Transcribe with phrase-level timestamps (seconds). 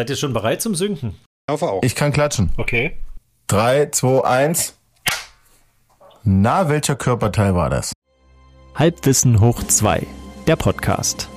[0.00, 1.14] Seid ihr schon bereit zum Synken?
[1.46, 1.82] Ich hoffe auch.
[1.82, 2.54] Ich kann klatschen.
[2.56, 2.96] Okay.
[3.48, 4.78] 3, 2, 1.
[6.24, 7.92] Na, welcher Körperteil war das?
[8.74, 10.06] Halbwissen hoch 2,
[10.46, 11.28] der Podcast.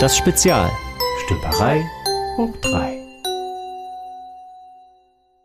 [0.00, 0.68] Das Spezial.
[1.26, 1.84] Stümperei
[2.38, 2.93] hoch 3.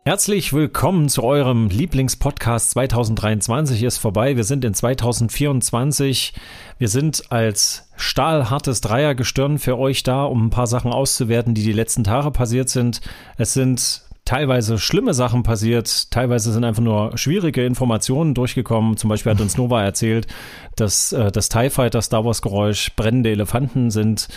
[0.02, 4.34] Herzlich willkommen zu eurem Lieblingspodcast 2023 ist vorbei.
[4.34, 6.32] Wir sind in 2024.
[6.78, 11.74] Wir sind als stahlhartes Dreiergestirn für euch da, um ein paar Sachen auszuwerten, die die
[11.74, 13.02] letzten Tage passiert sind.
[13.36, 18.96] Es sind teilweise schlimme Sachen passiert, teilweise sind einfach nur schwierige Informationen durchgekommen.
[18.96, 20.26] Zum Beispiel hat uns Nova erzählt,
[20.76, 24.28] dass äh, das TIE Fighter Star Wars Geräusch brennende Elefanten sind.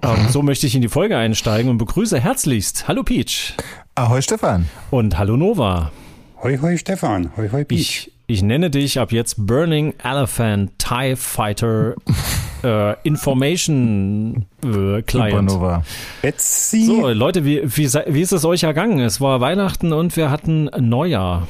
[0.00, 2.86] Ähm, so möchte ich in die Folge einsteigen und begrüße herzlichst.
[2.86, 3.54] Hallo Peach.
[3.98, 4.68] Ahoi Stefan.
[4.90, 5.90] Und hallo Nova.
[6.40, 7.32] Hoi, hoi, Stefan.
[7.36, 7.80] Hoi, hoi, Peach.
[7.80, 11.96] Ich, ich nenne dich ab jetzt Burning Elephant TIE Fighter
[12.62, 15.50] äh, Information äh, Client.
[15.50, 15.82] Supernova.
[16.22, 16.84] Betsy.
[16.84, 19.00] So, Leute, wie, wie, sei- wie ist es euch ergangen?
[19.00, 21.48] Es war Weihnachten und wir hatten Neujahr.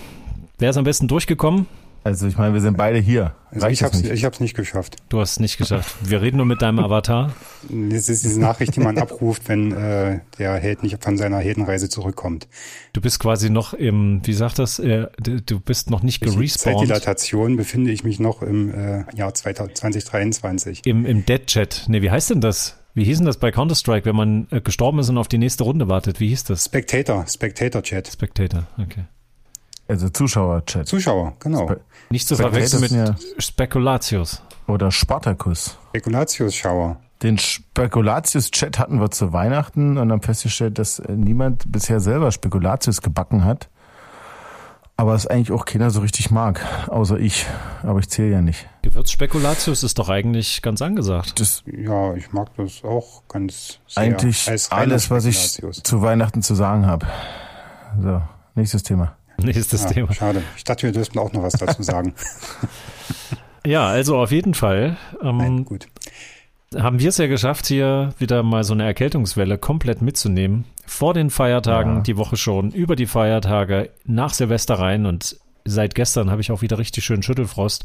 [0.59, 1.67] Wer ist am besten durchgekommen?
[2.09, 3.35] Also ich meine, wir sind beide hier.
[3.51, 4.13] Also Reicht ich das hab's, nicht?
[4.13, 4.97] ich hab's nicht geschafft.
[5.11, 5.95] Du hast es nicht geschafft.
[6.03, 7.35] Wir reden nur mit deinem Avatar.
[7.91, 11.89] Das ist diese Nachricht, die man abruft, wenn äh, der Held nicht von seiner Heldenreise
[11.89, 12.47] zurückkommt.
[12.93, 16.79] Du bist quasi noch im, wie sagt das, äh, du bist noch nicht gerespawnt.
[16.79, 20.87] Zeitdilatation befinde ich mich noch im äh, Jahr 2000 2023.
[20.87, 21.87] Im, im Dead Chat.
[21.89, 22.79] Nee, wie heißt denn das?
[22.95, 25.65] Wie hieß denn das bei Counter-Strike, wenn man äh, gestorben ist und auf die nächste
[25.65, 26.21] Runde wartet?
[26.21, 26.65] Wie hieß das?
[26.65, 28.09] Spectator, Spectator-Chat.
[28.09, 29.05] Spectator, okay.
[29.89, 30.87] Also Zuschauer-Chat.
[30.87, 31.67] Zuschauer, genau.
[31.67, 34.43] Spe- Nicht zu verwechseln mit sind Spekulatius.
[34.67, 35.79] Oder Spartacus.
[35.89, 36.97] Spekulatius-Schauer.
[37.23, 43.01] Den Spekulatius-Chat hatten wir zu Weihnachten und haben festgestellt, dass äh, niemand bisher selber Spekulatius
[43.01, 43.69] gebacken hat.
[44.97, 47.47] Aber es eigentlich auch keiner so richtig mag, außer ich.
[47.85, 48.69] Aber ich zähle ja nicht.
[48.83, 51.39] Gewürzspekulatius ist doch eigentlich ganz angesagt.
[51.41, 54.03] Das Ja, ich mag das auch ganz sehr.
[54.03, 57.07] eigentlich alles, was ich zu Weihnachten zu sagen habe.
[58.03, 58.21] So,
[58.57, 59.17] nächstes Thema.
[59.43, 60.13] Nächstes Ja, Thema.
[60.13, 60.43] schade.
[60.57, 62.15] Ich dachte, wir dürften auch noch was dazu sagen.
[63.67, 65.89] Ja, also auf jeden Fall ähm, Nein, gut.
[66.75, 70.65] haben wir es ja geschafft, hier wieder mal so eine Erkältungswelle komplett mitzunehmen.
[70.87, 72.01] Vor den Feiertagen, Ja.
[72.03, 75.37] die Woche schon, über die Feiertage, nach Silvester rein und
[75.67, 77.85] seit gestern habe ich auch wieder richtig schön Schüttelfrost.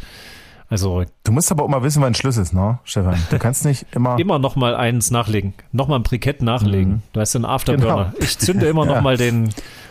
[0.69, 3.17] Also Du musst aber auch mal wissen, wann Schluss ist, ne, Stefan?
[3.29, 4.17] Du kannst nicht immer.
[4.19, 7.03] immer noch mal eins nachlegen, noch mal ein Brikett nachlegen.
[7.13, 8.11] Du hast einen Afterburner.
[8.13, 8.23] Genau.
[8.23, 9.01] Ich zünde immer noch Ja.
[9.01, 9.49] mal den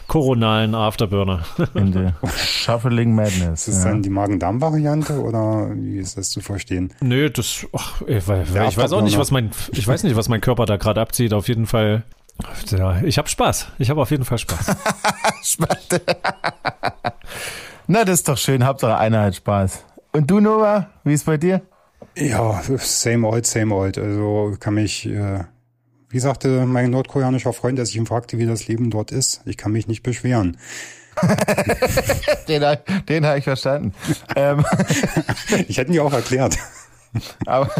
[0.08, 1.44] koronalen Afterburner.
[1.74, 3.68] in der Shuffling Madness.
[3.68, 3.90] Ist das ja.
[3.90, 6.92] dann die Magen-Darm-Variante oder wie ist das zu verstehen?
[7.00, 10.40] Nö, das ach, ich, ich weiß auch nicht, was mein ich weiß nicht, was mein
[10.40, 11.32] Körper da gerade abzieht.
[11.32, 12.02] Auf jeden Fall
[12.76, 13.68] ja, ich habe Spaß.
[13.78, 14.74] Ich habe auf jeden Fall Spaß.
[17.86, 18.64] Na, das ist doch schön.
[18.64, 19.84] Hauptsache einer hat Spaß.
[20.12, 21.62] Und du, Nova, wie ist bei dir?
[22.16, 23.96] Ja, same old, same old.
[23.96, 25.44] Also kann mich, äh,
[26.10, 29.56] wie sagte mein nordkoreanischer Freund, als ich ihn fragte, wie das Leben dort ist, ich
[29.56, 30.58] kann mich nicht beschweren.
[32.48, 32.76] Den,
[33.08, 33.92] den habe ich verstanden.
[34.34, 34.64] ähm,
[35.68, 36.56] Ich hätte ihn ja auch erklärt.
[37.44, 37.70] aber,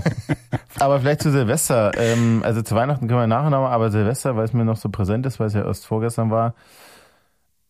[0.79, 1.93] aber vielleicht zu Silvester.
[1.97, 4.91] Ähm, also zu Weihnachten können wir nachher nochmal, aber Silvester, weil es mir noch so
[4.91, 6.55] präsent ist, weil es ja erst vorgestern war.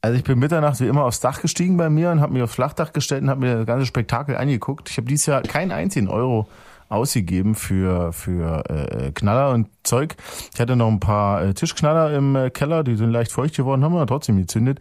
[0.05, 2.55] Also ich bin Mitternacht wie immer aufs Dach gestiegen bei mir und habe mich aufs
[2.55, 4.91] Flachdach gestellt und habe mir das ganze Spektakel angeguckt.
[4.91, 6.49] Ich habe dieses Jahr keinen einzigen Euro
[6.89, 10.17] ausgegeben für für äh, Knaller und Zeug.
[10.53, 13.85] Ich hatte noch ein paar äh, Tischknaller im äh, Keller, die sind leicht feucht geworden,
[13.85, 14.81] haben wir trotzdem gezündet.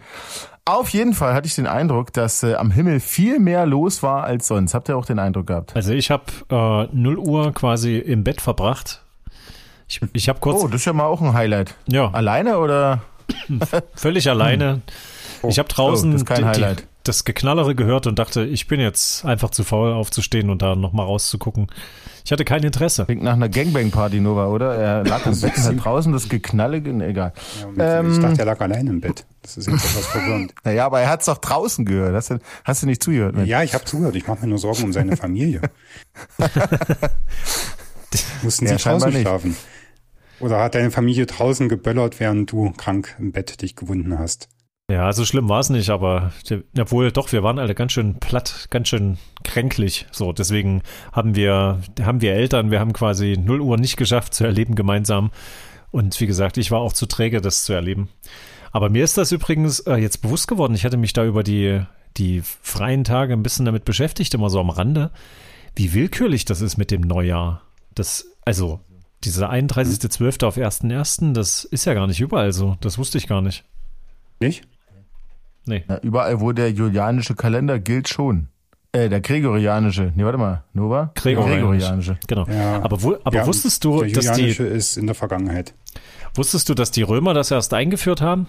[0.66, 4.24] Auf jeden Fall hatte ich den Eindruck, dass äh, am Himmel viel mehr los war
[4.24, 4.74] als sonst.
[4.74, 5.76] Habt ihr auch den Eindruck gehabt?
[5.76, 9.04] Also ich habe äh, 0 Uhr quasi im Bett verbracht.
[9.88, 11.76] Ich, ich habe kurz Oh, das ist ja mal auch ein Highlight.
[11.88, 13.04] ja Alleine oder?
[13.96, 14.82] völlig alleine.
[15.48, 18.80] Ich habe draußen Oh, das kein die, die, das Geknallere gehört und dachte, ich bin
[18.80, 21.68] jetzt einfach zu faul aufzustehen und da noch mal rauszugucken.
[22.24, 23.06] Ich hatte kein Interesse.
[23.06, 24.76] Klingt nach einer Gangbang-Party, Nova, oder?
[24.76, 27.34] Er lag im Bett hat draußen das Geknalle, ge- egal.
[27.76, 28.12] Ja, Ähm.
[28.12, 29.26] ich dachte, er lag allein im Bett.
[29.42, 30.54] Das ist jetzt etwas verwirrend.
[30.64, 32.14] Naja, aber er hat's doch draußen gehört.
[32.14, 33.36] Hast du, hast du nicht zugehört?
[33.36, 33.50] Mensch?
[33.50, 34.16] Ja, ich habe zugehört.
[34.16, 35.62] Ich mache mir nur Sorgen um seine Familie.
[38.44, 39.22] Mussten sie Ja, scheinbar draußen nicht.
[39.28, 39.56] schlafen?
[40.40, 44.50] Oder hat deine Familie draußen geböllert, während du krank im Bett dich gewunden hast?
[44.92, 46.34] Ja, so schlimm war es nicht, aber
[46.78, 50.06] obwohl doch, wir waren alle ganz schön platt, ganz schön kränklich.
[50.12, 50.82] So, deswegen
[51.14, 55.32] haben wir, haben wir Eltern, wir haben quasi 0 Uhr nicht geschafft zu erleben gemeinsam.
[55.92, 58.10] Und wie gesagt, ich war auch zu träge, das zu erleben.
[58.74, 60.76] Aber mir ist das übrigens äh, jetzt bewusst geworden.
[60.76, 61.82] Ich hatte mich da über die,
[62.18, 65.12] die freien Tage ein bisschen damit beschäftigt, immer so am Rande,
[65.74, 67.62] wie willkürlich das ist mit dem Neujahr.
[67.96, 68.82] Das, also,
[69.24, 70.46] dieser 31.12.
[70.46, 72.76] auf 1.1., das ist ja gar nicht überall so.
[72.82, 73.64] Das wusste ich gar nicht.
[74.42, 74.64] Nicht?
[75.66, 75.84] Nee.
[75.88, 78.48] Na, überall, wo der julianische Kalender gilt schon.
[78.94, 80.12] Äh, der gregorianische.
[80.16, 80.64] Nee, warte mal.
[80.74, 81.12] Nova?
[81.16, 81.60] Gregorianisch.
[81.60, 82.18] Gregorianische.
[82.28, 82.46] Genau.
[82.48, 82.82] Ja.
[82.82, 85.74] aber, wo, aber Ja, wusstest du, der dass die Julianische ist in der Vergangenheit.
[86.36, 88.48] Wusstest du, dass die Römer das erst eingeführt haben?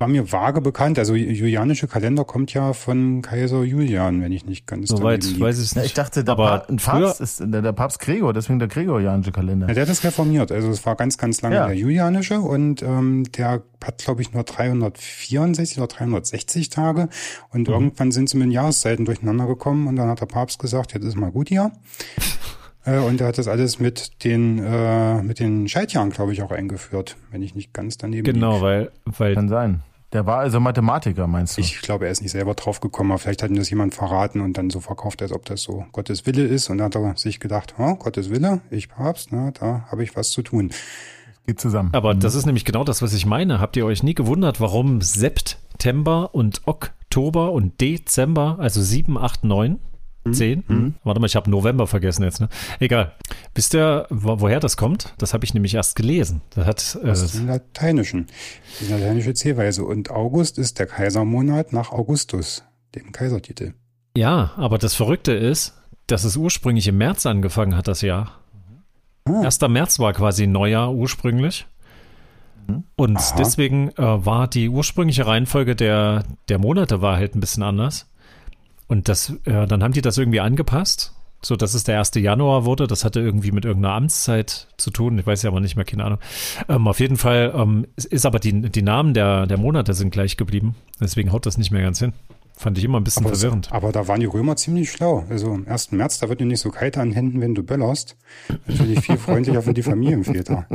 [0.00, 0.98] War mir vage bekannt.
[0.98, 5.76] Also julianische Kalender kommt ja von Kaiser Julian, wenn ich nicht ganz Soweit weiß ich
[5.76, 5.84] nicht.
[5.84, 9.30] ich dachte, der, aber pa ein Papst ist der, der Papst Gregor, deswegen der Gregorianische
[9.30, 9.68] Kalender.
[9.68, 10.52] Ja, der hat das reformiert.
[10.52, 11.66] Also es war ganz, ganz lange Ja.
[11.66, 17.10] der julianische und ähm, der hat, glaube ich, nur 364 oder 360 Tage.
[17.50, 17.74] Und Mhm.
[17.74, 21.04] irgendwann sind sie mit den Jahreszeiten durcheinander gekommen und dann hat der Papst gesagt, jetzt
[21.04, 21.72] ist mal gut hier.
[22.86, 26.50] Äh, und er hat das alles mit den äh, mit den Scheidjahren, glaube ich, auch
[26.50, 28.62] eingeführt, wenn ich nicht ganz daneben Genau, lieg.
[28.62, 29.82] weil, weil Kann sein.
[30.12, 31.60] Der war also Mathematiker, meinst du?
[31.60, 34.40] Ich glaube, er ist nicht selber drauf gekommen, aber vielleicht hat ihm das jemand verraten
[34.40, 36.68] und dann so verkauft, als ob das so Gottes Wille ist.
[36.68, 40.16] Und dann hat er sich gedacht, oh, Gottes Wille, ich Papst, na, da habe ich
[40.16, 40.70] was zu tun.
[41.46, 41.90] Geht zusammen.
[41.92, 43.60] Aber das ist nämlich genau das, was ich meine.
[43.60, 49.78] Habt ihr euch nie gewundert, warum September und Oktober und Dezember, also 7, 8, 9,
[50.32, 50.94] 10?
[51.04, 52.40] Warte mal, ich habe November vergessen jetzt.
[52.40, 52.48] Ne?
[52.78, 53.12] Egal.
[53.54, 55.14] Wisst ihr, wo, woher das kommt?
[55.18, 56.40] Das habe ich nämlich erst gelesen.
[56.50, 58.26] Das hat äh, ist im Lateinischen,
[58.80, 59.84] die lateinische Zählweise.
[59.84, 63.74] Und August ist der Kaisermonat nach Augustus, dem Kaisertitel.
[64.16, 65.74] ja, aber das Verrückte ist,
[66.06, 68.40] dass es ursprünglich im März angefangen hat, das Jahr.
[69.24, 69.42] Ah.
[69.42, 69.60] 1.
[69.68, 71.66] März war quasi Neujahr ursprünglich.
[72.96, 73.36] Und Aha.
[73.38, 78.09] deswegen äh, war die ursprüngliche Reihenfolge der, der Monate war halt ein bisschen anders.
[78.90, 82.10] Und das, äh, dann haben die das irgendwie angepasst, so dass es der 1.
[82.16, 82.86] Januar wurde.
[82.88, 85.18] Das hatte irgendwie mit irgendeiner Amtszeit zu tun.
[85.18, 86.18] Ich weiß ja aber nicht mehr, keine Ahnung.
[86.68, 90.10] Ähm, auf jeden Fall ähm, es ist aber die, die Namen der, der Monate sind
[90.10, 90.74] gleich geblieben.
[91.00, 92.12] Deswegen haut das nicht mehr ganz hin.
[92.56, 93.72] Fand ich immer ein bisschen Aber, es- verwirrend.
[93.72, 95.24] aber da waren die Römer ziemlich schlau.
[95.30, 95.92] Also am 1.
[95.92, 98.16] März, da wird dir nicht so kalt an den Händen, wenn du böllerst.
[98.66, 100.66] Natürlich viel freundlicher für die Familienväter.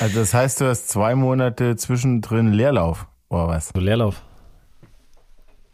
[0.00, 3.70] Also das heißt, du hast zwei Monate zwischendrin Leerlauf, oder was?
[3.74, 4.22] So Leerlauf.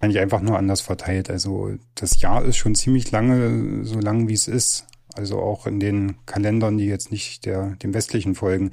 [0.01, 1.31] Eigentlich einfach nur anders verteilt.
[1.31, 4.87] Also das Jahr ist schon ziemlich lange, so lang wie es ist.
[5.15, 8.73] Also auch in den Kalendern, die jetzt nicht der, dem westlichen folgen.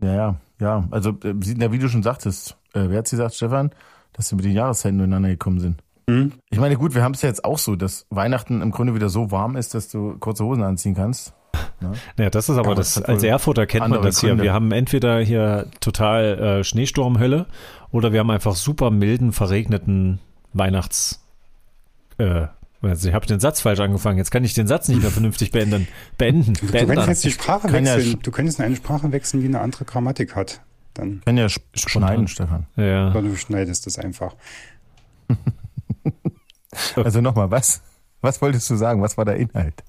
[0.00, 0.88] Ja, ja, ja.
[0.90, 1.34] Also, äh,
[1.72, 3.70] wie du schon sagtest, äh, wer hat sie gesagt, Stefan,
[4.12, 5.82] dass sie mit den Jahreszeiten durcheinander gekommen sind?
[6.06, 6.32] Mhm.
[6.50, 9.08] Ich meine, gut, wir haben es ja jetzt auch so, dass Weihnachten im Grunde wieder
[9.08, 11.34] so warm ist, dass du kurze Hosen anziehen kannst.
[12.18, 14.30] Ja, das ist aber Ja, das, das als Erfurter kennt man das hier.
[14.30, 14.44] Gründe.
[14.44, 17.46] Wir haben entweder hier total äh, Schneesturmhölle
[17.90, 20.20] oder wir haben einfach super milden, verregneten
[20.52, 21.20] Weihnachts.
[22.18, 22.46] Äh,
[22.82, 24.18] also ich habe den Satz falsch angefangen.
[24.18, 25.86] Jetzt kann ich den Satz nicht mehr vernünftig beenden.
[26.18, 26.54] Beenden.
[26.54, 26.88] Du beenden.
[26.96, 28.16] könntest jetzt die Sprache Kann ja wechseln.
[28.16, 30.60] sch- du könntest in eine Sprache wechseln, die eine andere Grammatik hat.
[30.94, 32.66] Dann, Kann ja sch schneiden, Stefan.
[32.76, 33.10] ja.
[33.12, 34.34] oder du schneidest es einfach.
[36.96, 37.82] Also nochmal, was?
[38.22, 39.02] Was wolltest du sagen?
[39.02, 39.82] Was war der Inhalt?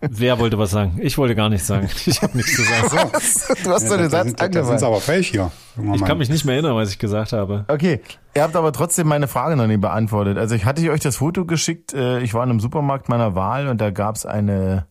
[0.00, 0.98] Wer wollte was sagen?
[1.02, 1.88] Ich wollte gar nichts sagen.
[2.06, 2.92] Ich habe nichts gesagt.
[3.64, 4.84] Du hast Ja, da, da, sind, da sind angefangen.
[4.84, 5.50] aber falsch hier.
[5.94, 7.64] Ich kann mich nicht mehr erinnern, was ich gesagt habe.
[7.68, 8.00] Okay,
[8.34, 10.38] ihr habt aber trotzdem meine Frage noch nicht beantwortet.
[10.38, 11.92] Also ich hatte ich euch das Foto geschickt.
[11.94, 14.86] äh, Ich war in einem Supermarkt meiner Wahl und da gab es eine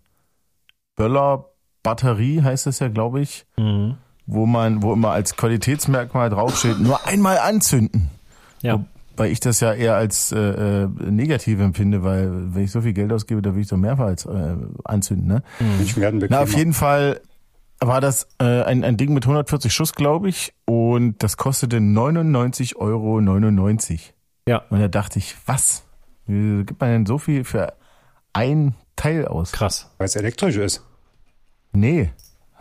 [0.95, 3.97] Böller-Batterie, heißt es ja, glaube ich, Mhm.
[4.25, 8.09] wo man, wo immer als Qualitätsmerkmal draufsteht, nur einmal anzünden.
[8.61, 8.83] Ja.
[9.17, 10.37] Weil ich das ja eher als äh,
[10.83, 14.25] äh, negativ empfinde, weil wenn ich so viel Geld ausgebe, da will ich doch mehrmals
[14.25, 15.27] äh, anzünden.
[15.27, 15.43] Ne?
[16.19, 16.27] Bequemer.
[16.29, 17.21] Na, auf jeden Fall
[17.79, 22.75] war das äh, ein, ein Ding mit 140 Schuss, glaube ich, und das kostete 99,99
[22.77, 23.19] Euro.
[24.47, 25.83] Ja, Und da dachte ich, was?
[26.25, 27.73] Wie gibt man denn so viel für
[28.33, 29.51] ein Teil aus?
[29.51, 29.91] krass.
[29.97, 30.83] Weil es elektrisch ist.
[31.73, 32.11] Nee,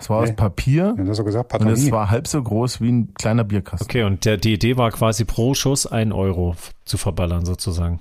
[0.00, 0.34] es war aus Nee.
[0.34, 3.84] Papier Du hast doch gesagt, und es war halb so groß wie ein kleiner Bierkasten.
[3.84, 8.00] Okay, und der, die Idee war quasi pro Schuss ein Euro zu verballern sozusagen.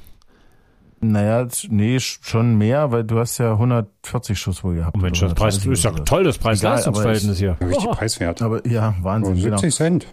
[1.01, 4.97] Naja, nee, sch- schon mehr, weil du hast ja 140 Schuss wohl gehabt.
[4.97, 7.55] Oh Mensch, das Preis 120 ist ja toll, das Preis-Leistungs-Verhältnis hier.
[7.61, 7.91] Richtig Oh.
[7.91, 8.41] preiswert.
[8.41, 9.69] Aber ja, Oh, Wahnsinn, 70 genau.
[9.69, 10.07] Cent.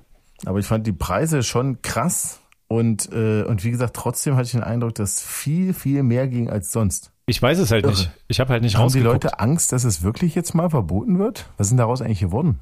[0.45, 4.53] Aber ich fand die Preise schon krass und äh, und wie gesagt, trotzdem hatte ich
[4.53, 7.11] den Eindruck, dass viel viel mehr ging als sonst.
[7.29, 7.93] Ich weiß es halt Irre.
[7.93, 8.11] nicht.
[8.29, 9.25] Ich habe halt nicht Haben die rausgeguckt.
[9.25, 11.47] Leute Angst, dass es wirklich jetzt mal verboten wird?
[11.57, 12.61] Was ist denn daraus eigentlich geworden?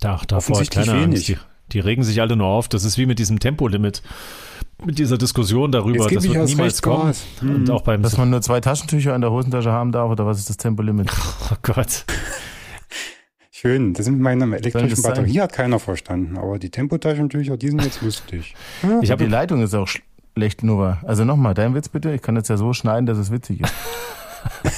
[0.00, 1.16] Da, davor hat Offensichtlich keiner wenig.
[1.16, 1.28] Angst.
[1.28, 2.68] Die, die regen sich alle nur auf.
[2.68, 4.02] Das ist wie mit diesem Tempolimit.
[4.84, 7.06] Mit dieser Diskussion darüber, das wird niemals kommen.
[7.06, 7.24] Gas.
[7.40, 10.38] Und auch beim Dass man nur zwei Taschentücher in der Hosentasche haben darf oder was
[10.38, 11.10] ist das Tempolimit?
[11.50, 12.04] Oh Gott.
[13.50, 13.94] Schön.
[13.94, 15.02] Das sind meine elektrischen?
[15.02, 16.36] Batterie hat keiner verstanden.
[16.38, 18.54] Aber die Tempotaschentücher, die sind jetzt lustig.
[19.02, 19.88] Ich Die Leitung ist auch
[20.36, 20.98] schlecht, Nova.
[21.04, 22.12] Also nochmal, dein Witz bitte.
[22.12, 23.72] Ich kann das ja so schneiden, dass es witzig ist.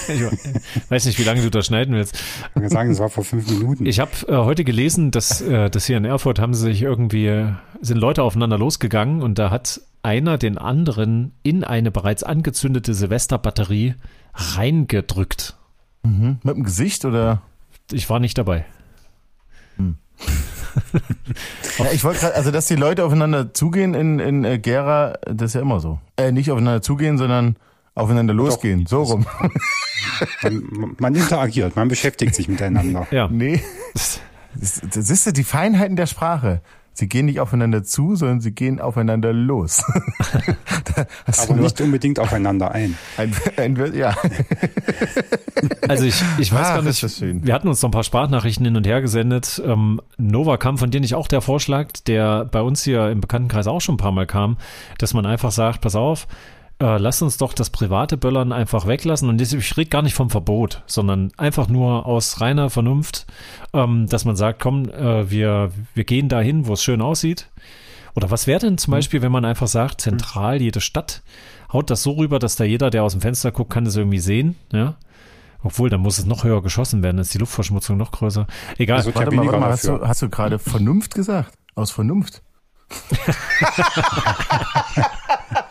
[0.09, 2.15] ich weiß nicht, wie lange du das schneiden willst.
[2.55, 3.87] Ich kann sagen, das war vor fünf Minuten.
[3.87, 7.47] Ich habe äh, heute gelesen, dass, äh, dass hier in Erfurt haben sich irgendwie,
[7.81, 13.95] sind Leute aufeinander losgegangen und da hat einer den anderen in eine bereits angezündete Silvesterbatterie
[14.35, 15.57] reingedrückt.
[16.05, 16.39] Mhm.
[16.43, 17.43] Mit dem Gesicht oder?
[17.91, 18.67] Ich war nicht dabei.
[21.79, 25.51] Ja, ich wollte gerade, also dass die Leute aufeinander zugehen in, in äh, Gera, das
[25.51, 25.99] ist ja immer so.
[26.17, 27.57] Äh, nicht aufeinander zugehen, sondern
[27.95, 28.87] aufeinander losgehen.
[28.87, 29.27] So rum.
[30.43, 33.07] Man, man interagiert, man beschäftigt sich miteinander.
[33.11, 33.29] Ja.
[33.29, 33.63] Nee.
[33.95, 36.61] Das, das ist ja die Feinheiten der Sprache.
[36.99, 39.85] Sie gehen nicht aufeinander zu, sondern sie gehen aufeinander los.
[41.37, 42.97] Aber nicht unbedingt aufeinander ein.
[43.19, 44.17] Ein, ein, ja.
[45.89, 48.77] Also ich, ich weiß Ach, gar nicht, wir hatten uns noch ein paar Sprachnachrichten hin
[48.77, 49.61] und her gesendet.
[49.65, 53.67] Ähm, Nova kam von dir nicht auch der Vorschlag, der bei uns hier im Bekanntenkreis
[53.67, 54.57] auch schon ein paar Mal kam,
[54.99, 56.27] dass man einfach sagt, pass auf,
[56.79, 59.29] äh, lass uns doch das private Böllern einfach weglassen.
[59.29, 63.27] Und ich rede gar nicht vom Verbot, sondern einfach nur aus reiner Vernunft,
[63.73, 67.49] ähm, dass man sagt, komm, äh, wir, wir gehen dahin, wo es schön aussieht.
[68.15, 68.97] Oder was wäre denn zum mhm.
[68.97, 71.23] Beispiel, wenn man einfach sagt, zentral jede Stadt
[71.73, 74.21] haut das so rüber, dass da jeder, der aus dem Fenster guckt, kann das irgendwie
[74.21, 74.97] sehen, ja?
[75.63, 78.47] Obwohl, dann muss es noch höher geschossen werden, dann ist die Luftverschmutzung noch größer.
[78.79, 78.99] Egal.
[78.99, 81.55] Also, warte mal, warte mal, hast du, hast du gerade Vernunft gesagt?
[81.75, 82.43] Aus Vernunft?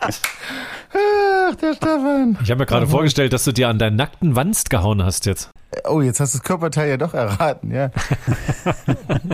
[0.00, 2.38] Ach, der Stefan.
[2.42, 5.50] Ich habe mir gerade vorgestellt, dass du dir an deinen nackten Wanst gehauen hast jetzt.
[5.88, 7.90] Oh, jetzt hast du das Körperteil ja doch erraten, ja.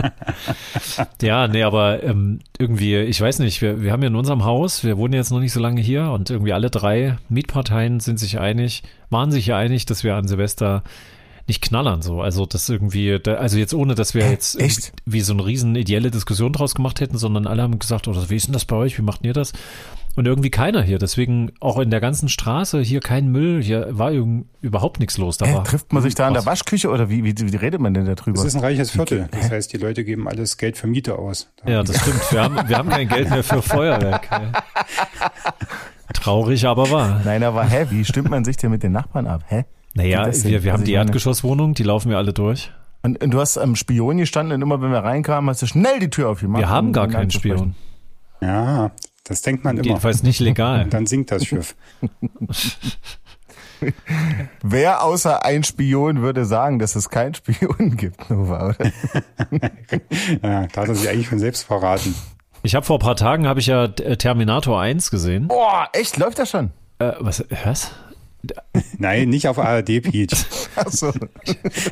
[1.21, 4.83] ja, nee, aber ähm, irgendwie, ich weiß nicht, wir, wir haben ja in unserem Haus,
[4.83, 8.39] wir wohnen jetzt noch nicht so lange hier und irgendwie alle drei Mietparteien sind sich
[8.39, 8.81] einig,
[9.11, 10.83] waren sich ja einig, dass wir an Silvester
[11.47, 12.21] nicht knallern so.
[12.21, 14.93] Also das irgendwie, also jetzt ohne, dass wir jetzt Echt?
[15.05, 18.35] wie so eine riesen ideelle Diskussion draus gemacht hätten, sondern alle haben gesagt, oh, wie
[18.35, 18.97] ist denn das bei euch?
[18.97, 19.53] Wie macht ihr das?
[20.15, 20.97] Und irgendwie keiner hier.
[20.97, 23.63] Deswegen auch in der ganzen Straße hier kein Müll.
[23.63, 24.11] Hier war
[24.61, 25.37] überhaupt nichts los.
[25.37, 27.93] Da äh, trifft man sich da in der Waschküche oder wie, wie, wie redet man
[27.93, 28.33] denn darüber?
[28.33, 29.29] Das ist ein reiches Viertel.
[29.31, 31.49] Das heißt, die Leute geben alles Geld für Miete aus.
[31.65, 32.31] Ja, das stimmt.
[32.31, 34.27] Wir haben, wir haben kein Geld mehr für Feuerwerk.
[36.13, 37.21] Traurig, aber wahr.
[37.23, 39.43] Nein, aber hä, wie stimmt man sich denn mit den Nachbarn ab?
[39.47, 39.63] Hä?
[39.93, 42.71] Naja, wir, wir haben die Erdgeschosswohnung, die laufen wir alle durch.
[43.03, 45.99] Und, und, du hast am Spion gestanden und immer wenn wir reinkamen, hast du schnell
[45.99, 46.61] die Tür aufgemacht.
[46.61, 47.75] Wir haben gar keinen Spion.
[48.41, 48.91] Ja,
[49.31, 49.85] das denkt man immer.
[49.85, 50.83] Jedenfalls nicht legal.
[50.83, 51.75] Und dann sinkt das Schiff.
[54.61, 58.85] Wer außer ein Spion würde sagen, dass es keinen Spion gibt, Nova, oder?
[60.43, 62.13] ja, da hat er sich eigentlich von selbst verraten.
[62.63, 65.47] Ich habe vor ein paar Tagen habe ich ja Terminator 1 gesehen.
[65.47, 66.17] Boah, echt?
[66.17, 66.69] Läuft das schon?
[66.99, 67.43] Äh, was?
[67.63, 67.91] Was?
[68.97, 70.35] Nein, nicht auf ARD, Pete.
[70.75, 71.11] Achso.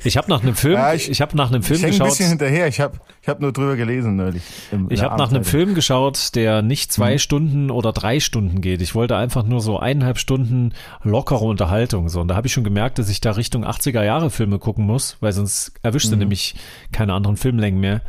[0.04, 2.08] Ich habe nach einem Film, ja, ich, ich habe nach einem Film ich geschaut.
[2.08, 2.68] ein bisschen hinterher.
[2.68, 4.44] Ich habe, ich habe nur drüber gelesen neulich.
[4.72, 7.20] Im, ich habe nach einem Film geschaut, der nicht zwei mhm.
[7.20, 8.82] Stunden oder drei Stunden geht.
[8.82, 12.22] Ich wollte einfach nur so eineinhalb Stunden lockere Unterhaltung so.
[12.22, 15.18] Und da habe ich schon gemerkt, dass ich da Richtung 80er Jahre Filme gucken muss,
[15.20, 16.20] weil sonst erwischte mhm.
[16.20, 16.56] nämlich
[16.92, 18.02] keine anderen Filmlängen mehr.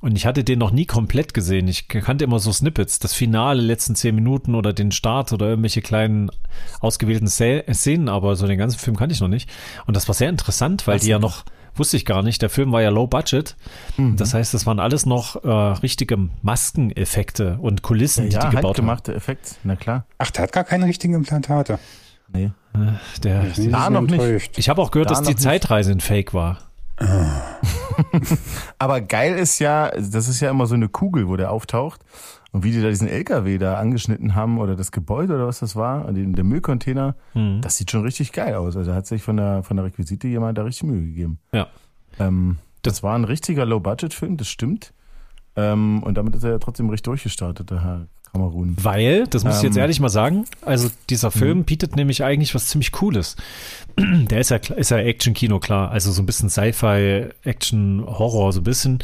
[0.00, 1.68] Und ich hatte den noch nie komplett gesehen.
[1.68, 5.82] Ich kannte immer so Snippets, das Finale, letzten zehn Minuten oder den Start oder irgendwelche
[5.82, 6.30] kleinen
[6.80, 9.50] ausgewählten Szenen, aber so den ganzen Film kannte ich noch nicht.
[9.86, 11.02] Und das war sehr interessant, weil Was?
[11.02, 13.56] die ja noch, wusste ich gar nicht, der Film war ja low budget.
[13.98, 14.16] Mhm.
[14.16, 18.76] Das heißt, das waren alles noch äh, richtige Maskeneffekte und Kulissen, ja, die die gebaut
[18.76, 20.06] gemachte Effekt, na klar.
[20.16, 21.78] Ach, der hat gar keine richtigen Implantate.
[22.32, 22.52] Nee.
[22.72, 22.78] Äh,
[23.22, 24.56] der, da noch nicht.
[24.56, 26.69] Ich habe auch gehört, da dass die Zeitreise ein Fake war.
[28.78, 32.02] Aber geil ist ja, das ist ja immer so eine Kugel, wo der auftaucht.
[32.52, 35.76] Und wie die da diesen LKW da angeschnitten haben oder das Gebäude oder was das
[35.76, 37.60] war, der Müllcontainer, mhm.
[37.60, 38.76] das sieht schon richtig geil aus.
[38.76, 41.38] Also hat sich von der, von der Requisite jemand da richtig Mühe gegeben.
[41.52, 41.68] Ja.
[42.18, 44.92] Ähm, das war ein richtiger Low-Budget-Film, das stimmt.
[45.54, 48.76] Ähm, und damit ist er ja trotzdem richtig durchgestartet, der Herr Kamerun.
[48.80, 51.64] Weil, das muss ich jetzt ähm, ehrlich mal sagen, also dieser Film mhm.
[51.64, 53.36] bietet nämlich eigentlich was ziemlich Cooles.
[53.98, 55.90] Der ist ja, ist ja Action-Kino, klar.
[55.90, 58.98] Also so ein bisschen Sci-Fi, Action, Horror, so ein bisschen.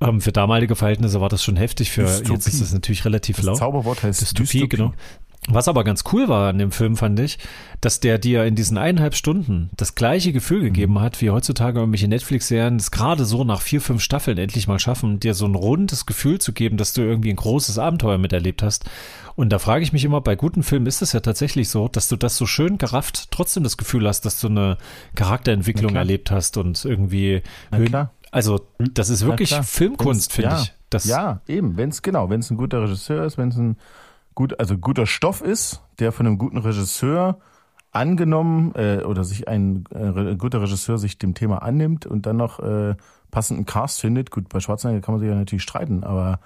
[0.00, 1.90] Ähm, für damalige Verhältnisse war das schon heftig.
[1.90, 2.32] Für Dystopie.
[2.32, 3.54] jetzt ist es natürlich relativ das lau.
[3.54, 4.92] Zauberwort heißt Dystopie, Dystopie, genau.
[5.46, 7.38] Was aber ganz cool war an dem Film, fand ich,
[7.80, 11.00] dass der dir in diesen eineinhalb Stunden das gleiche Gefühl gegeben mhm.
[11.00, 15.20] hat, wie heutzutage irgendwelche Netflix-Serien es gerade so nach vier, fünf Staffeln endlich mal schaffen,
[15.20, 18.84] dir so ein rundes Gefühl zu geben, dass du irgendwie ein großes Abenteuer miterlebt hast.
[19.36, 22.08] Und da frage ich mich immer, bei guten Filmen ist es ja tatsächlich so, dass
[22.08, 24.76] du das so schön gerafft trotzdem das Gefühl hast, dass du eine
[25.14, 27.42] Charakterentwicklung erlebt hast und irgendwie.
[28.30, 30.72] Also, das ist wirklich Filmkunst, finde ja, ich.
[30.90, 33.76] Das ja, eben, wenn es genau, wenn es ein guter Regisseur ist, wenn es ein
[34.38, 37.40] gut, also guter Stoff ist, der von einem guten Regisseur
[37.90, 42.60] angenommen äh, oder sich ein, äh, guter Regisseur sich dem Thema annimmt und dann noch
[42.60, 42.94] äh,
[43.32, 44.30] passenden Cast findet.
[44.30, 46.38] Gut, bei Schwarzenegger kann man sich ja natürlich streiten, aber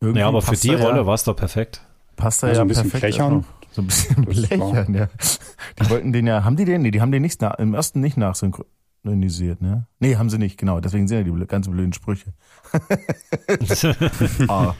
[0.00, 0.20] irgendwie.
[0.20, 1.82] Ja, aber für die Rolle ja, war es doch perfekt.
[2.16, 3.14] Passt da ja, ja ein bisschen perfekt.
[3.14, 3.44] Blechern.
[3.72, 5.08] So ein bisschen blechern, ja.
[5.78, 6.80] Die wollten den ja, haben die den?
[6.80, 8.72] Nee, die haben den nicht nach, im ersten nicht nachsynchronisiert,
[9.04, 9.86] ne?
[10.00, 10.80] Nee, haben sie nicht, genau.
[10.80, 12.32] Deswegen sind ja die ganz blöden Sprüche.
[14.48, 14.74] ah.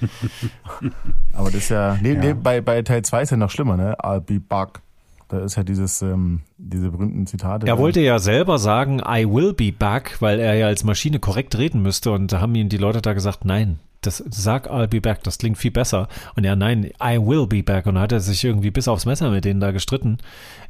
[1.32, 2.20] Aber das ist ja, nee, ja.
[2.20, 3.96] nee bei, bei Teil 2 ist ja noch schlimmer, ne?
[4.00, 4.80] I'll be back.
[5.28, 7.66] Da ist ja dieses, ähm, diese berühmten Zitate.
[7.66, 11.56] Er wollte ja selber sagen, I will be back, weil er ja als Maschine korrekt
[11.56, 15.00] reden müsste und da haben ihm die Leute da gesagt, nein, das sag I'll be
[15.00, 16.08] back, das klingt viel besser.
[16.36, 17.86] Und er, nein, I will be back.
[17.86, 20.18] Und dann hat er sich irgendwie bis aufs Messer mit denen da gestritten.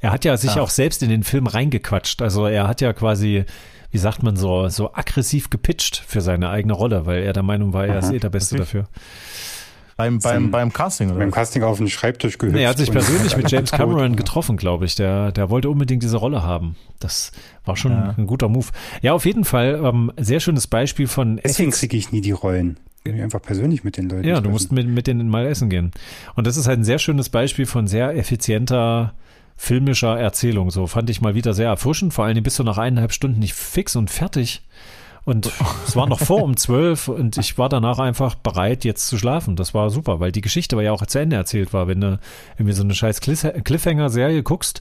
[0.01, 0.59] Er hat ja sich Ach.
[0.59, 2.23] auch selbst in den Film reingequatscht.
[2.23, 3.45] Also er hat ja quasi,
[3.91, 7.73] wie sagt man so, so aggressiv gepitcht für seine eigene Rolle, weil er der Meinung
[7.73, 8.87] war, er ist eh der Beste dafür.
[9.97, 11.21] Beim, beim, beim Casting, oder?
[11.21, 11.31] Beim?
[11.31, 12.57] Casting auf den Schreibtisch gehüpft.
[12.57, 14.17] Nee, er hat sich persönlich mit James Cameron Ja.
[14.17, 14.97] getroffen, glaube ich.
[14.97, 16.75] Der, der wollte unbedingt diese Rolle haben.
[16.99, 17.31] Das
[17.65, 18.13] war schon Ja.
[18.19, 18.67] ein guter Move.
[19.03, 22.77] Ja, auf jeden Fall ähm, sehr schönes Beispiel von Deswegen kriege ich nie die Rollen.
[23.07, 25.91] Will einfach persönlich mit den Leuten Ja, du musst mit, mit denen mal essen gehen.
[26.37, 29.13] Und das ist halt ein sehr schönes Beispiel von sehr effizienter
[29.57, 30.71] filmischer Erzählung.
[30.71, 32.15] So fand ich mal wieder sehr erfrischend.
[32.15, 34.63] Vor allen Dingen bist du nach eineinhalb Stunden nicht fix und fertig.
[35.27, 35.51] Und
[35.87, 39.55] es war noch vor um zwölf und ich war danach einfach bereit, jetzt zu schlafen.
[39.55, 41.87] Das war super, weil die Geschichte war ja auch zu Ende erzählt war.
[41.87, 42.19] Wenn du
[42.57, 44.81] irgendwie so eine scheiß Cliff- Cliffhanger-Serie guckst,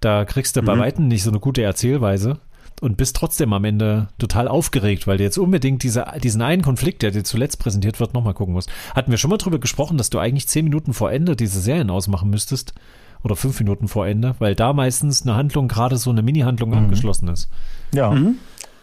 [0.00, 0.80] da kriegst du bei Mhm.
[0.80, 2.38] Weitem nicht so eine gute Erzählweise
[2.82, 7.02] und bist trotzdem am Ende total aufgeregt, weil du jetzt unbedingt diese, diesen einen Konflikt,
[7.02, 8.70] der dir zuletzt präsentiert wird, nochmal gucken musst.
[8.94, 11.90] Hatten wir schon mal drüber gesprochen, dass du eigentlich zehn Minuten vor Ende diese Serien
[11.90, 12.74] ausmachen müsstest
[13.22, 16.76] oder fünf Minuten vor Ende, weil da meistens eine Handlung, gerade so eine Mini-Handlung Mhm.
[16.78, 17.48] abgeschlossen ist.
[17.94, 18.36] Ja, Mhm.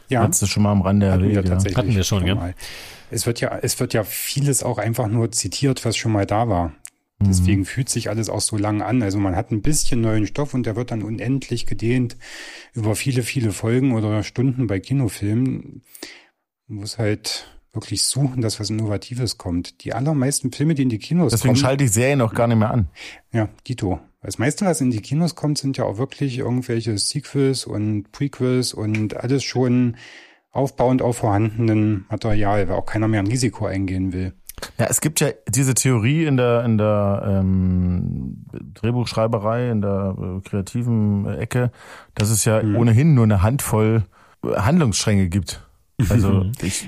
[0.07, 1.45] Ja, hast du schon mal am Rande hatten wir erwähnt.
[1.45, 1.51] Ja.
[1.53, 1.77] tatsächlich.
[1.77, 2.33] Hatten wir schon, ja.
[2.35, 2.55] mal.
[3.11, 6.47] Es wird ja, es wird ja vieles auch einfach nur zitiert, was schon mal da
[6.49, 6.71] war.
[7.19, 7.27] Mhm.
[7.27, 9.03] Deswegen fühlt sich alles auch so lang an.
[9.03, 12.17] Also man hat ein bisschen neuen Stoff und der wird dann unendlich gedehnt
[12.73, 15.83] über viele, viele Folgen oder Stunden bei Kinofilmen.
[16.67, 19.83] Man muss halt wirklich suchen, dass was Innovatives kommt.
[19.83, 22.57] Die allermeisten Filme, die in die Kinos Deswegen kommen, schalte ich Serien auch gar nicht
[22.57, 22.87] mehr an.
[23.31, 23.99] ja, Dito.
[24.21, 28.73] Das meiste, was in die Kinos kommt, sind ja auch wirklich irgendwelche Sequels und Prequels
[28.73, 29.95] und alles schon
[30.51, 34.33] aufbauend auf vorhandenen Material, weil auch keiner mehr ein Risiko eingehen will.
[34.77, 40.41] Ja, es gibt ja diese Theorie in der in der ähm, Drehbuchschreiberei, in der äh,
[40.47, 41.71] kreativen Ecke,
[42.15, 44.03] dass es ja ohnehin nur eine Handvoll
[44.43, 45.61] äh, Handlungsstränge gibt.
[46.09, 46.87] Also ich,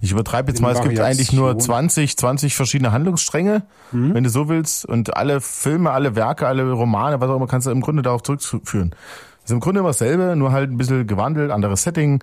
[0.00, 1.88] ich übertreibe jetzt In mal, es gibt eigentlich nur Variation.
[1.90, 4.86] 20, 20 verschiedene Handlungsstränge, wenn du so willst.
[4.86, 8.22] Und alle Filme, alle Werke, alle Romane, was auch immer, kannst du im Grunde darauf
[8.22, 8.90] zurückführen.
[8.90, 12.22] Das ist im Grunde immer dasselbe, nur halt ein bisschen gewandelt, anderes Setting.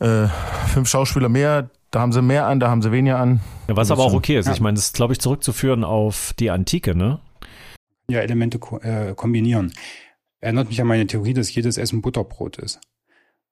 [0.00, 0.26] Äh,
[0.74, 3.40] fünf Schauspieler mehr, da haben sie mehr an, da haben sie weniger an.
[3.68, 4.18] Ja, was aber auch schon.
[4.18, 4.46] okay ist.
[4.46, 4.52] Ja.
[4.52, 7.20] Ich meine, das ist, glaube ich, zurückzuführen auf die Antike, ne?
[8.08, 9.72] Ja, Elemente ko äh, kombinieren.
[10.40, 12.80] Erinnert mich an meine Theorie, dass jedes Essen Butterbrot ist.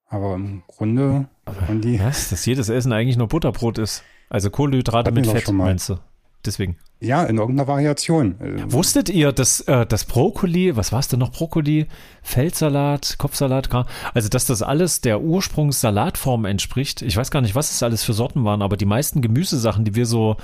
[0.07, 1.29] Aber im Grunde
[1.67, 2.31] von die, Was?
[2.31, 4.03] Dass jedes Essen eigentlich nur Butterbrot ist.
[4.29, 5.99] Also Kohlenhydrate mit Fett, meinst du?
[6.45, 6.77] Deswegen.
[7.01, 8.37] ja, in irgendeiner Variation.
[8.67, 11.33] Wusstet ihr, dass äh, das Brokkoli, was war es denn noch?
[11.33, 11.87] Brokkoli,
[12.23, 13.69] Feldsalat, Kopfsalat,
[14.15, 17.03] also dass das alles der Ursprungssalatform entspricht.
[17.03, 19.95] Ich weiß gar nicht, was es alles für Sorten waren, aber die meisten Gemüsesachen, die
[19.95, 20.37] wir so,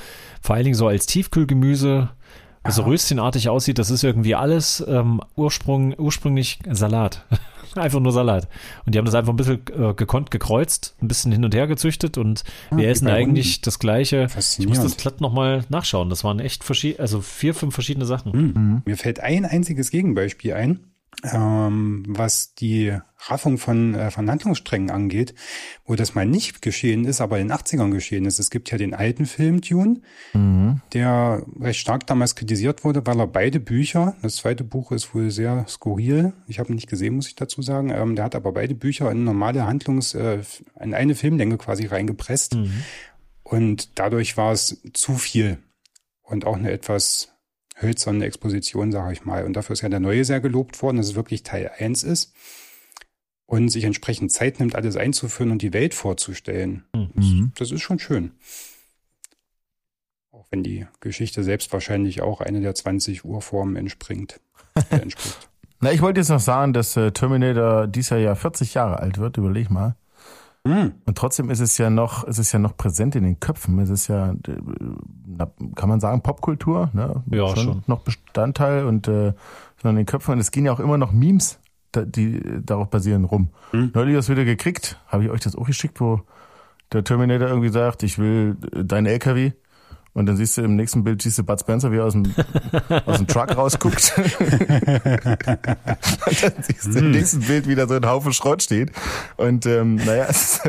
[0.43, 2.11] vor allen Dingen so als Tiefkühlgemüse,
[2.63, 7.25] was so röschenartig aussieht, das ist irgendwie alles ähm, Ursprung, ursprünglich Salat.
[7.75, 8.49] einfach nur Salat.
[8.85, 11.67] Und die haben das einfach ein bisschen äh, gekonnt gekreuzt, ein bisschen hin und her
[11.67, 14.29] gezüchtet und wir wie essen eigentlich das gleiche.
[14.59, 16.11] Ich muss das glatt nochmal nachschauen.
[16.11, 18.33] Das waren echt verschiedene, also vier, fünf verschiedene Sachen.
[18.33, 18.83] Hm.
[18.85, 20.81] Mir fällt ein einziges Gegenbeispiel ein,
[21.23, 25.35] ähm, was die Raffung von äh, von Handlungssträngen angeht,
[25.85, 28.39] wo das mal nicht geschehen ist, aber in den 80ern geschehen ist.
[28.39, 30.03] Es gibt ja den alten Film Dune,
[30.93, 35.31] der recht stark damals kritisiert wurde, weil er beide Bücher, das zweite Buch ist wohl
[35.31, 38.53] sehr skurril, ich habe ihn nicht gesehen, muss ich dazu sagen, ähm, der hat aber
[38.53, 40.41] beide Bücher in normale Handlungs, äh,
[40.81, 42.57] in eine Filmlänge quasi reingepresst.
[43.43, 45.59] Und dadurch war es zu viel
[46.23, 47.36] und auch eine etwas
[47.81, 49.45] hölzerne Exposition, sage ich mal.
[49.45, 52.35] Und dafür ist ja der neue sehr gelobt worden, dass es wirklich Teil 1 ist
[53.47, 56.85] und sich entsprechend Zeit nimmt, alles einzuführen und die Welt vorzustellen.
[56.95, 57.53] Mhm.
[57.57, 58.33] Das ist schon schön.
[60.33, 64.41] Auch wenn die Geschichte selbst wahrscheinlich auch eine der 20 Urformen entspringt.
[64.91, 65.49] entspricht.
[65.81, 69.19] Na, ich wollte jetzt noch sagen, dass äh, Terminator dieses Jahr ja 40 Jahre alt
[69.19, 69.95] wird, überleg mal.
[70.67, 70.95] Hm.
[71.05, 73.79] Und trotzdem ist es ja noch, es ist ja noch präsent in den Köpfen.
[73.79, 77.23] Es ist ja, äh, kann man sagen, Popkultur, ne?
[77.31, 77.83] Ja, schon.
[77.87, 79.33] Noch Bestandteil und äh,
[79.81, 80.35] schon in den Köpfen.
[80.35, 81.61] Und es gehen ja auch immer noch Memes,
[81.95, 83.49] die darauf basieren, rum.
[83.71, 83.93] Hm.
[83.95, 86.23] Neulich was wieder gekriegt, habe ich euch das auch geschickt, wo
[86.93, 89.53] der Terminator irgendwie sagt, ich will äh, deinen LKW.
[90.17, 92.25] Und dann siehst du im nächsten Bild, siehst du Bud Spencer, wie er aus dem,
[93.07, 94.15] aus dem Truck rausguckt.
[94.19, 94.33] und
[96.43, 98.93] dann siehst du im nächsten Bild wieder so ein Haufen Schrott steht.
[99.37, 100.61] Und ähm, naja, es,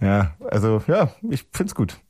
[0.00, 2.00] ja, also ja, ich find's gut.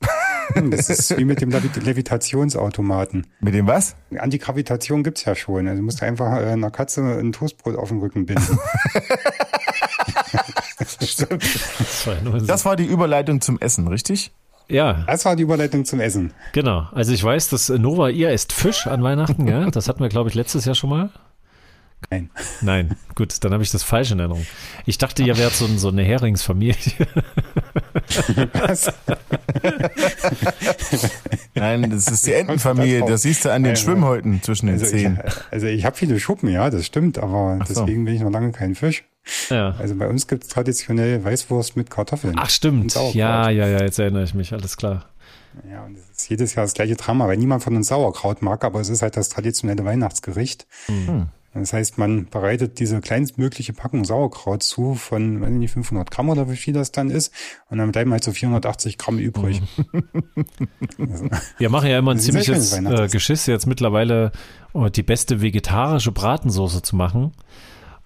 [0.70, 3.26] Das ist wie mit dem Levi- Levitationsautomaten.
[3.40, 3.96] Mit dem was?
[4.16, 5.66] Antigravitation gibt's ja schon.
[5.66, 8.59] Also du musst einfach äh, einer Katze ein Toastbrot auf den Rücken binden.
[11.00, 11.26] So-
[12.46, 14.33] Das war die Überleitung zum Essen, richtig?
[14.70, 16.33] Ja, Das war die Überleitung zum Essen.
[16.52, 16.87] genau.
[16.92, 19.70] Also ich weiß, dass Nova, ihr esst Fisch an Weihnachten, gell?
[19.70, 21.11] Das hatten wir, glaube ich, letztes Jahr schon mal.
[22.08, 22.30] Nein.
[22.62, 24.46] Nein, gut, dann habe ich das falsch in Erinnerung.
[24.86, 26.74] Ich dachte, ihr wärt so, so eine Heringsfamilie.
[28.54, 28.92] Was?
[31.54, 33.04] Nein, das ist die Entenfamilie.
[33.06, 35.20] Das siehst du an den Also, Schwimmhäuten zwischen den Also ich, Zehen.
[35.50, 37.74] also ich habe viele Schuppen, ja, das stimmt, aber so.
[37.74, 39.04] deswegen bin ich noch lange kein Fisch.
[39.50, 39.74] Ja.
[39.78, 42.34] Also bei uns gibt es traditionell Weißwurst mit Kartoffeln.
[42.38, 42.94] Ach stimmt.
[43.12, 45.06] Ja, ja, ja, jetzt erinnere ich mich, alles klar.
[45.70, 48.64] Ja, und es ist jedes Jahr das gleiche Drama, weil niemand von uns Sauerkraut mag,
[48.64, 50.66] aber es ist halt das traditionelle Weihnachtsgericht.
[50.86, 51.28] Hm.
[51.52, 56.28] Das heißt, man bereitet diese kleinstmögliche Packung Sauerkraut zu von, weiß ich nicht, 500 Gramm
[56.28, 57.32] oder wie viel das dann ist.
[57.68, 59.60] Und dann bleiben halt so 480 Gramm übrig.
[60.98, 63.08] Also, Wir machen ja immer ein ziemliches äh.
[63.08, 64.30] Geschiss jetzt mittlerweile,
[64.72, 67.32] oh, die beste vegetarische Bratensoße zu machen.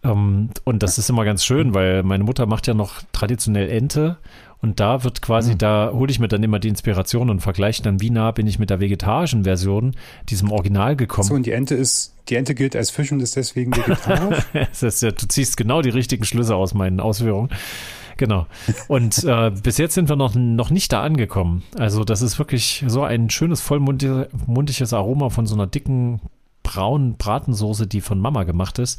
[0.02, 4.16] Ähm, und das ist immer ganz schön, weil meine Mutter macht ja noch traditionell Ente.
[4.64, 5.58] Und da wird quasi, Hm.
[5.58, 8.58] da hole ich mir dann immer die Inspiration und vergleiche dann, wie nah bin ich
[8.58, 9.94] mit der vegetarischen Version,
[10.30, 11.28] diesem Original gekommen.
[11.28, 14.38] so, und die Ente ist, die Ente gilt als Fisch und ist deswegen vegetarisch.
[14.54, 17.50] Das heißt, ja, du ziehst genau die richtigen Schlüsse aus meinen Ausführungen.
[18.16, 18.46] Genau.
[18.88, 21.62] Und äh, bis jetzt sind wir noch, noch nicht da angekommen.
[21.76, 26.20] Also das ist wirklich so ein schönes, vollmundiges Aroma von so einer dicken,
[26.62, 28.98] braunen Bratensoße, die von Mama gemacht ist.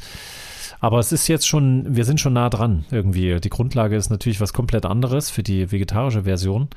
[0.80, 3.40] Aber es ist jetzt schon, wir sind schon nah dran irgendwie.
[3.40, 6.68] Die Grundlage ist natürlich was komplett anderes für die vegetarische Version.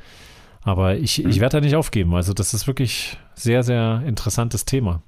[0.62, 2.14] Aber ich, ich werde da nicht aufgeben.
[2.16, 5.02] Also das ist wirklich sehr, sehr interessantes Thema.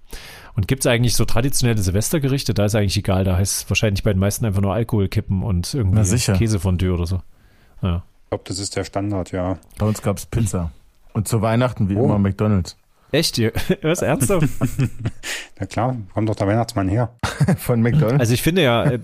[0.55, 2.53] Und gibt es eigentlich so traditionelle Silvestergerichte?
[2.53, 3.23] Da ist eigentlich egal.
[3.25, 6.33] Da heißt es wahrscheinlich bei den meisten einfach nur Alkohol kippen und irgendwie sicher.
[6.33, 7.21] Käsefondue oder so.
[7.81, 8.03] Ja.
[8.25, 9.57] Ich glaube, das ist der Standard, ja.
[9.77, 10.71] Bei uns gab's Pizza.
[11.13, 12.05] Und zu Weihnachten wie Oh.
[12.05, 12.77] immer McDonalds.
[13.11, 13.37] Echt?
[13.37, 14.47] Ihr- Was ernsthaft?
[15.59, 17.13] Na klar, kommt doch der Weihnachtsmann her.
[17.57, 18.19] Von McDonalds.
[18.19, 18.99] Also ich finde ja, äh,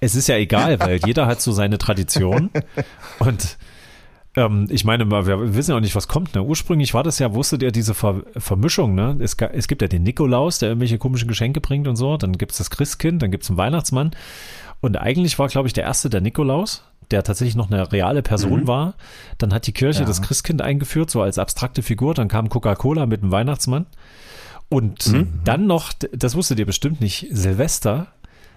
[0.00, 2.50] es ist ja egal, weil jeder hat so seine Tradition.
[3.20, 3.56] Und
[4.36, 6.34] ähm, ich meine, mal, wir wissen ja auch nicht, was kommt.
[6.34, 6.42] Ne?
[6.42, 8.94] Ursprünglich war das ja, wusstet ihr, diese Ver Vermischung.
[8.94, 9.16] Ne?
[9.20, 12.16] Es, es gibt ja den Nikolaus, der irgendwelche komischen Geschenke bringt und so.
[12.16, 14.10] Dann gibt es das Christkind, dann gibt es einen Weihnachtsmann.
[14.80, 18.66] Und eigentlich war, glaube ich, der erste der Nikolaus, der tatsächlich noch eine reale Person
[18.66, 18.94] war.
[19.38, 20.06] Dann hat die Kirche Ja.
[20.06, 22.14] das Christkind eingeführt, so als abstrakte Figur.
[22.14, 23.86] Dann kam Coca-Cola mit dem Weihnachtsmann.
[24.68, 25.14] Und
[25.44, 28.08] dann noch, das wusstet ihr bestimmt nicht, Silvester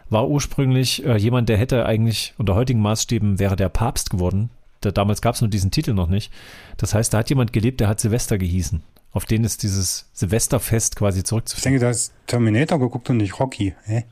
[0.09, 4.49] war ursprünglich äh, jemand, der hätte eigentlich unter heutigen Maßstäben wäre der Papst geworden.
[4.81, 6.33] Da, damals gab es nur diesen Titel noch nicht.
[6.75, 8.83] Das heißt, da hat jemand gelebt, der hat Silvester gehießen.
[9.13, 11.71] Auf den ist dieses Silvesterfest quasi Ich zurückzuführen.
[11.75, 13.73] denke, da ist Terminator geguckt und nicht Rocky.
[13.85, 14.03] Hä?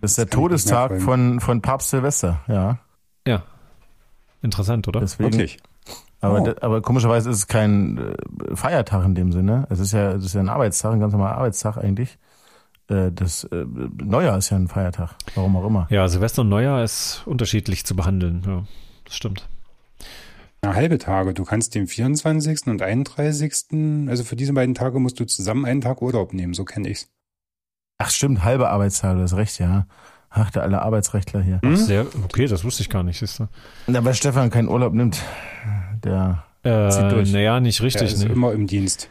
[0.00, 2.78] Das ist der Todestag von, von Papst Silvester, ja.
[3.26, 3.42] Ja.
[4.42, 5.00] Interessant, oder?
[5.00, 5.58] Deswegen, Wirklich.
[6.20, 6.54] aber, Oh.
[6.60, 9.66] aber komischerweise ist es kein äh, Feiertag in dem Sinne.
[9.70, 12.18] Es ist ja, es ist ja ein Arbeitstag, ein ganz normaler Arbeitstag eigentlich.
[12.88, 13.64] Äh, das äh,
[14.04, 15.86] Neujahr ist ja ein Feiertag, warum auch immer.
[15.90, 18.42] Ja, Silvester und Neujahr ist unterschiedlich zu behandeln.
[18.46, 18.64] Ja,
[19.04, 19.48] das stimmt.
[20.62, 21.34] Na, halbe Tage.
[21.34, 22.66] Du kannst den 24.
[22.66, 24.08] und 31.
[24.08, 26.54] Also für diese beiden Tage musst du zusammen einen Tag Urlaub nehmen.
[26.54, 27.08] So kenne ich's.
[27.98, 29.86] Ach stimmt, halbe Arbeitstage, du hast recht, ja.
[30.30, 31.60] Ach, der alle Arbeitsrechtler hier.
[31.64, 31.76] Hm?
[31.76, 33.48] Sehr, okay, das wusste ich gar nicht, siehst du.
[33.86, 35.22] Na, weil Stefan keinen Urlaub nimmt,
[36.04, 37.32] der Äh, Zieht durch.
[37.32, 38.12] naja, nicht Der richtig.
[38.12, 38.32] ist ne?
[38.32, 39.08] immer im Dienst.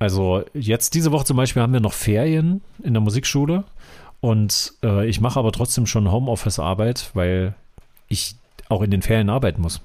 [0.00, 3.64] Also jetzt diese Woche zum Beispiel haben wir noch Ferien in der Musikschule
[4.20, 7.54] und äh, ich mache aber trotzdem schon Homeoffice-Arbeit, weil
[8.08, 8.36] ich
[8.68, 9.80] auch in den Ferien arbeiten muss.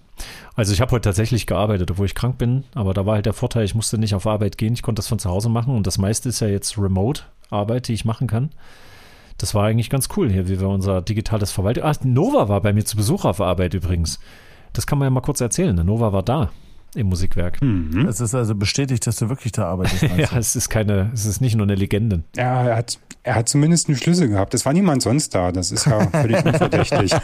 [0.56, 3.34] Also ich habe heute tatsächlich gearbeitet, obwohl ich krank bin, aber da war halt der
[3.34, 5.88] Vorteil, ich musste nicht auf Arbeit gehen, ich konnte das von zu Hause machen und
[5.88, 6.78] das meiste ist ja jetzt
[7.54, 8.50] Remote-Arbeit, die ich machen kann.
[9.38, 11.84] Das war eigentlich ganz cool hier, wie wir unser digitales Verwaltung.
[11.86, 14.20] Ach, Nova war bei mir zu Besuch auf Arbeit übrigens.
[14.74, 15.76] Das kann man ja mal kurz erzählen.
[15.76, 16.52] Der Nova war da
[16.96, 17.60] im Musikwerk.
[17.62, 18.08] Mhm.
[18.08, 20.04] Es ist also bestätigt, dass du wirklich da arbeitest.
[20.18, 22.24] Ja, es ist keine, es ist nicht nur eine Legende.
[22.36, 24.54] Ja, er hat, er hat zumindest einen Schlüssel gehabt.
[24.54, 25.52] Es war niemand sonst da.
[25.52, 27.12] Das ist ja völlig unverdächtig.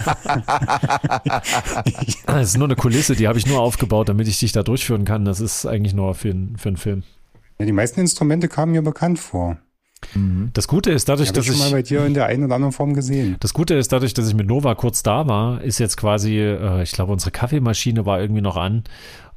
[2.26, 5.04] Das ist nur eine Kulisse, die habe ich nur aufgebaut, damit ich dich da durchführen
[5.06, 5.26] kann.
[5.26, 7.04] Das ist eigentlich nur für, einen- für einen Film.
[7.60, 9.58] Ja, die meisten Instrumente kamen mir bekannt vor.
[10.14, 10.50] Mhm.
[10.54, 12.56] Das Gute ist dadurch, ich dass schon mal ich, bei dir in der einen oder
[12.56, 13.36] anderen Form gesehen.
[13.40, 16.84] das Gute ist dadurch, dass ich mit Nova kurz da war, ist jetzt quasi, äh,
[16.84, 18.84] ich glaube, unsere Kaffeemaschine war irgendwie noch an.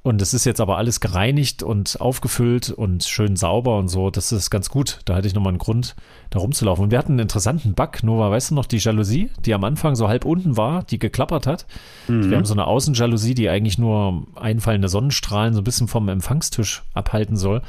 [0.05, 4.11] Und es ist jetzt aber alles gereinigt und aufgefüllt und schön sauber und so.
[4.11, 4.99] Das ist ganz gut.
[5.05, 5.95] Da hatte ich nochmal einen Grund,
[6.31, 6.83] da rumzulaufen.
[6.83, 8.03] Und wir hatten einen interessanten Bug.
[8.03, 11.47] Nova, weißt du noch, die Jalousie, die am Anfang so halb unten war, die geklappert
[11.47, 11.67] hat.
[12.09, 16.83] Wir haben so eine Außenjalousie, die eigentlich nur einfallende Sonnenstrahlen so ein bisschen vom Empfangstisch
[16.95, 17.63] abhalten soll.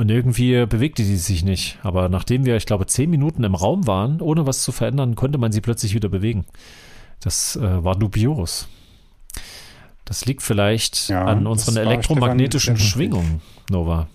[0.00, 1.78] Und irgendwie bewegte die sich nicht.
[1.82, 5.36] Aber nachdem wir, ich glaube, zehn Minuten im Raum waren, ohne was zu verändern, konnte
[5.36, 6.46] man sie plötzlich wieder bewegen.
[7.20, 8.66] Das äh, war dubios.
[10.06, 14.08] Das liegt vielleicht Ja, an unseren elektromagnetischen Stefan- Schwingungen, Nova.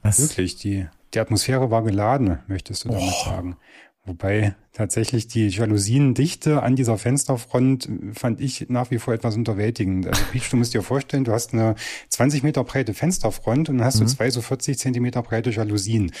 [0.00, 0.18] Was?
[0.18, 3.58] Wirklich, die, die Atmosphäre war geladen, möchtest du damit sagen.
[4.06, 10.06] Wobei tatsächlich die Jalousiendichte an dieser Fensterfront äh, fand ich nach wie vor etwas unterwältigend.
[10.06, 11.74] Also Peach, du musst dir vorstellen, du hast eine
[12.08, 16.12] 20 Meter breite Fensterfront und dann hast du zwei so 40 Zentimeter breite Jalousien.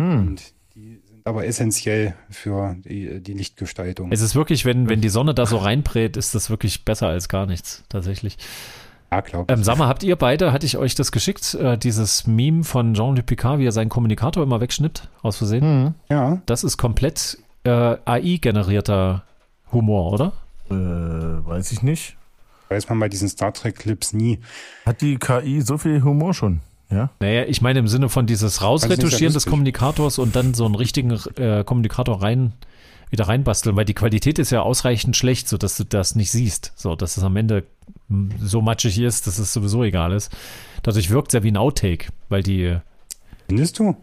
[0.00, 0.28] Hm.
[0.28, 4.10] Und die sind aber essentiell für die, die Lichtgestaltung.
[4.12, 7.28] Es ist wirklich, wenn, wenn die Sonne da so reinbrät, ist das wirklich besser als
[7.28, 8.38] gar nichts, tatsächlich.
[9.10, 12.26] Ja, glaube Ähm, sag mal, habt ihr beide, hatte ich euch das geschickt, äh, dieses
[12.26, 15.62] Meme von Jean-Luc Picard, wie er seinen Kommunikator immer wegschnippt, aus Versehen?
[15.62, 15.94] Hm.
[16.08, 19.24] Ja, Das ist komplett äh, AI-generierter
[19.72, 20.32] Humor, oder?
[20.70, 22.16] Äh, weiß ich nicht.
[22.68, 24.38] weiß man bei diesen Star Trek-Clips nie.
[24.86, 26.60] Hat die KI so viel Humor schon?
[26.90, 27.10] Ja.
[27.20, 29.46] Naja, ich meine im Sinne von dieses Rausretuschieren des.
[29.46, 32.52] Kommunikators und dann so einen richtigen äh, Kommunikator rein
[33.10, 36.72] wieder reinbasteln, weil die Qualität ist ja ausreichend schlecht, so dass du das nicht siehst,
[36.76, 37.64] so dass es am Ende
[38.08, 40.30] mm, so matschig ist, dass es sowieso egal ist.
[40.82, 42.76] Dadurch wirkt es ja wie ein Outtake, weil die
[43.48, 43.96] Findest du?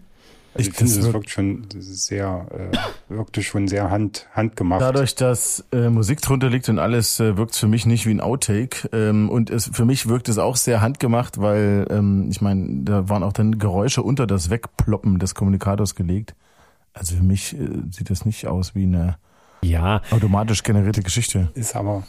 [0.54, 2.72] Also Ich- ich, finde, das es wirkt- wirkt schon sehr,
[3.10, 4.82] äh, wirkte schon sehr hand, handgemacht.
[4.82, 8.12] Dadurch, dass äh, Musik drunter liegt und alles, äh, wirkt es für mich nicht wie
[8.12, 8.90] ein Outtake.
[8.92, 13.08] Ähm, und es, für mich wirkt es auch sehr handgemacht, weil ähm, ich meine, da
[13.08, 16.34] waren auch dann Geräusche unter das Wegploppen des Kommunikators gelegt.
[16.98, 19.18] Also für mich äh, sieht das nicht aus wie eine
[19.62, 21.50] ja, automatisch generierte Geschichte.
[21.56, 22.04] Ist aber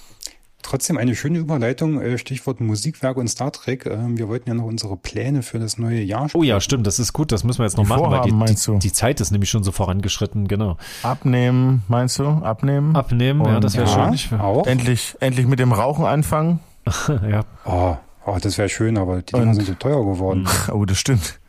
[0.63, 2.01] trotzdem eine schöne Überleitung.
[2.01, 3.87] äh, Stichwort Musikwerk und Star Trek.
[3.87, 6.99] Ähm, Wir wollten ja noch unsere Pläne für das neue Jahr oh ja, stimmt, das
[6.99, 8.79] ist gut, das müssen wir jetzt noch Die machen, weil Vorhaben, die, meinst die, du?
[8.79, 10.77] die Zeit ist nämlich schon so vorangeschritten, genau.
[11.03, 12.25] Abnehmen, meinst du?
[12.29, 12.95] Abnehmen?
[12.97, 14.13] Abnehmen, ja, Und- das wäre ja, schön.
[14.15, 14.67] Ich, auch.
[14.67, 16.61] Endlich, endlich mit dem Rauchen anfangen.
[17.09, 17.45] ja.
[17.65, 17.97] Oh,
[18.27, 20.47] oh, das wäre schön, aber die Dinger sind so teuer geworden.
[20.73, 21.41] Oh, das stimmt.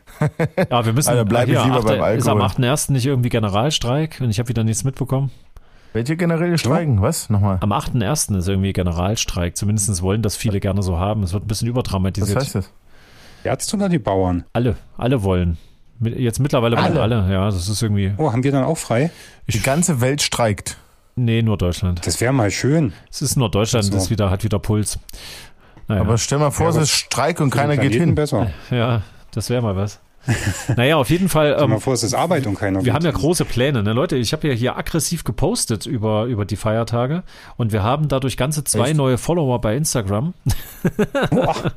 [0.70, 2.64] Ja, wir müssen, Also bleib ich lieber achte- beim ist am Alkohol.
[2.64, 2.92] 8.1.
[2.92, 5.30] nicht irgendwie Generalstreik und ich habe wieder nichts mitbekommen.
[5.92, 7.02] Welche generelle Streiken?
[7.02, 7.30] Was?
[7.30, 7.58] Nochmal.
[7.60, 8.36] Am 8.1.
[8.36, 9.56] ist irgendwie Generalstreik.
[9.56, 11.22] Zumindest wollen das viele gerne so haben.
[11.24, 12.38] Es wird ein bisschen Was überdramatisiert.
[12.38, 12.70] heißt das?
[13.42, 14.44] Ärzte oder die Bauern?
[14.52, 15.58] Alle, alle wollen.
[16.00, 17.22] Jetzt mittlerweile wollen Alle?
[17.22, 17.32] alle.
[17.32, 18.12] Ja, das ist irgendwie.
[18.18, 19.10] Oh, haben wir dann auch frei?
[19.48, 20.76] Die ganze Welt streikt.
[21.16, 22.06] Nee, nur Deutschland.
[22.06, 22.92] Das wäre mal schön.
[23.10, 23.92] Es ist nur Deutschland, so.
[23.92, 24.98] das wieder, hat wieder Puls.
[25.88, 28.14] Naja, Aber stell mal vor, Ja, es ist Streik und keiner geht hin.
[28.14, 28.50] besser.
[28.70, 29.02] ja,
[29.32, 29.98] das wäre mal was.
[30.76, 31.54] naja, auf jeden Fall.
[31.54, 33.92] Stell mal Ähm, vor, es ist Arbeit und keiner wir haben ja große Pläne, ne?
[33.92, 37.22] Leute, ich habe ja hier aggressiv gepostet über, über die Feiertage
[37.56, 38.96] und wir haben dadurch ganze zwei Echt?
[38.96, 40.34] neue Follower bei Instagram.
[41.30, 41.54] Boah,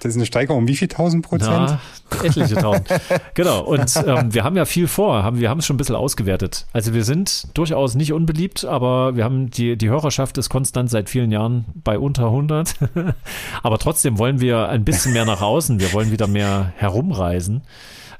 [0.00, 1.50] das ist eine Steigerung um wie viel tausend Prozent?
[1.50, 1.80] Na,
[2.22, 2.88] etliche tausend.
[3.34, 3.62] genau.
[3.62, 5.22] Und ähm, wir haben ja viel vor.
[5.22, 6.66] Haben, wir haben es schon ein bisschen ausgewertet.
[6.72, 11.10] Also wir sind durchaus nicht unbeliebt, aber wir haben die, die Hörerschaft ist konstant seit
[11.10, 12.74] vielen Jahren bei unter 100.
[13.62, 15.80] aber trotzdem wollen wir ein bisschen mehr nach außen.
[15.80, 17.62] Wir wollen wieder mehr herumreisen.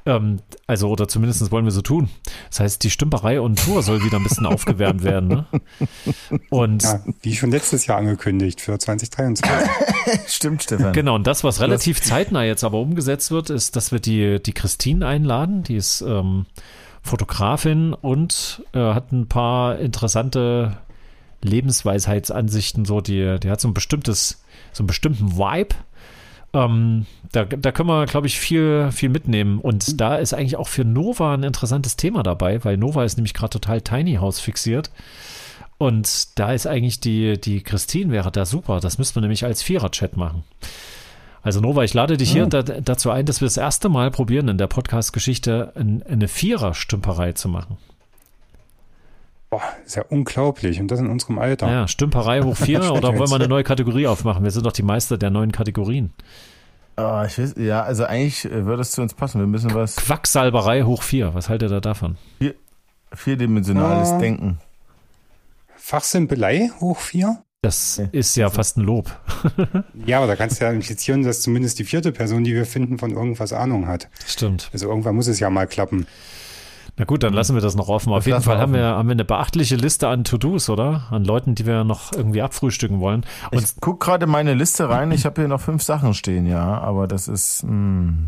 [0.07, 2.11] Ähm, also, oder zumindest wollen wir so tun.
[2.51, 5.29] Das heißt, die Stümperei und Tour soll wieder ein bisschen aufgewärmt werden.
[5.29, 5.47] Ne?
[6.51, 9.47] Und Ja, wie schon letztes Jahr angekündigt für 2023.
[10.27, 10.93] Stimmt, Stefan.
[10.93, 14.53] Genau, und das, was relativ zeitnah jetzt aber umgesetzt wird, ist, dass wir die, die
[14.53, 15.63] Christine einladen.
[15.63, 16.45] Die ist ähm,
[17.03, 20.77] Fotografin und äh, hat ein paar interessante
[21.41, 22.85] Lebensweisheitsansichten.
[22.85, 25.77] So, die, die hat so ein bestimmtes, so einen bestimmten Vibe.
[26.55, 29.59] Ähm, da, da können wir, glaube ich, viel, viel mitnehmen.
[29.59, 33.35] Und da ist eigentlich auch für Nova ein interessantes Thema dabei, weil Nova ist nämlich
[33.35, 34.91] gerade total Tiny House fixiert.
[35.79, 38.79] Und da ist eigentlich die, die Christine wäre da super.
[38.81, 40.45] Das müssten wir nämlich als Vierer-Chat machen.
[41.43, 44.49] Also Nova, ich lade dich hier da, dazu ein, dass wir das erste Mal probieren,
[44.49, 47.77] in der Podcast-Geschichte ein, eine Vierer-Stümperei zu machen.
[49.55, 50.81] Boah, ist ja unglaublich.
[50.81, 51.71] Und das in unserem Alter.
[51.71, 54.43] Ja, Stümperei hoch vier oder wollen wir eine neue Kategorie aufmachen?
[54.43, 56.13] Wir sind doch die Meister der neuen Kategorien.
[56.97, 59.39] Ah, ich weiß, ja, also eigentlich äh, würde es zu uns passen.
[59.41, 61.35] Wir müssen was Quacksalberei hoch vier.
[61.35, 62.17] Was haltet ihr davon?
[63.13, 64.19] vierdimensionales Ah.
[64.19, 64.59] Denken.
[65.77, 67.43] Fachsimpelei hoch vier?
[67.63, 68.09] Das Okay.
[68.19, 69.11] ist ja fast ein Lob.
[70.07, 72.99] Ja, aber da kannst du ja implizieren, dass zumindest die vierte Person, die wir finden,
[72.99, 74.09] von irgendwas Ahnung hat.
[74.27, 74.69] Stimmt.
[74.73, 76.07] Also irgendwann muss es ja mal klappen.
[76.97, 78.11] Na gut, dann lassen wir das noch offen.
[78.13, 81.09] Auf Das jeden wir Fall haben wir, haben wir eine beachtliche Liste an To-Dos, oder?
[81.11, 83.25] An Leuten, die wir noch irgendwie abfrühstücken wollen.
[83.51, 85.11] Und Ich guck gerade meine Liste rein.
[85.11, 87.63] Ich habe hier noch fünf Sachen stehen, ja, aber das ist.
[87.63, 88.27] Hm.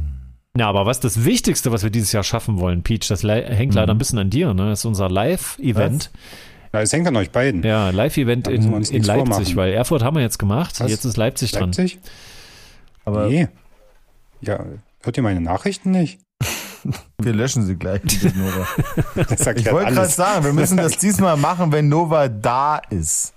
[0.59, 3.75] Ja, aber was das Wichtigste, was wir dieses Jahr schaffen wollen, Peach, das le- hängt
[3.75, 4.71] leider ein bisschen an dir, ne?
[4.71, 6.11] Das ist unser Live-Event.
[6.73, 7.63] Ja, es hängt an euch beiden.
[7.63, 9.57] Ja, Live-Event in, in Leipzig, vormachen.
[9.57, 10.81] weil Erfurt haben wir jetzt gemacht.
[10.81, 10.91] Was?
[10.91, 11.67] Jetzt ist Leipzig dran.
[11.73, 11.99] Leipzig?
[13.05, 13.49] Aber Nee.
[14.41, 14.59] Ja,
[15.03, 16.19] hört ihr meine Nachrichten nicht?
[17.19, 18.01] wir löschen sie gleich.
[19.57, 23.35] Ich wollte gerade sagen, wir müssen das diesmal machen, wenn Nova da ist.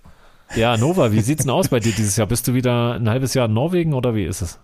[0.55, 2.27] Ja, Nova, wie sieht's denn aus bei dir dieses Jahr?
[2.27, 4.59] Bist du wieder ein halbes Jahr in Norwegen oder wie ist es?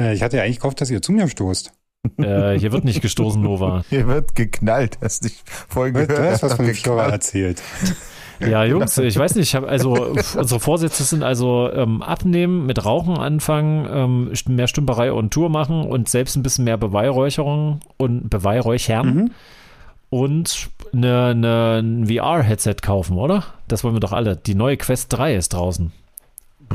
[0.00, 1.72] Äh, Ich hatte ja eigentlich gehofft, dass ihr zu mir stoßt.
[2.18, 3.82] Äh, hier wird nicht gestoßen, Nova.
[3.90, 4.98] Hier wird geknallt.
[5.02, 6.32] Hast dich voll Du gehört.
[6.34, 7.60] hast was von dem Führer erzählt.
[8.40, 9.92] Ja, Jungs, ich weiß nicht, ich hab, also
[10.36, 15.82] unsere Vorsätze sind also ähm, abnehmen, mit Rauchen anfangen, ähm, mehr Stümperei und Tour machen
[15.82, 19.30] und selbst ein bisschen mehr Beweihräucherung und Beweihräuchern Mhm.
[20.10, 23.44] und eine, eine, ein VR-Headset kaufen, oder?
[23.68, 24.36] Das wollen wir doch alle.
[24.36, 25.92] Die neue Quest 3 ist draußen.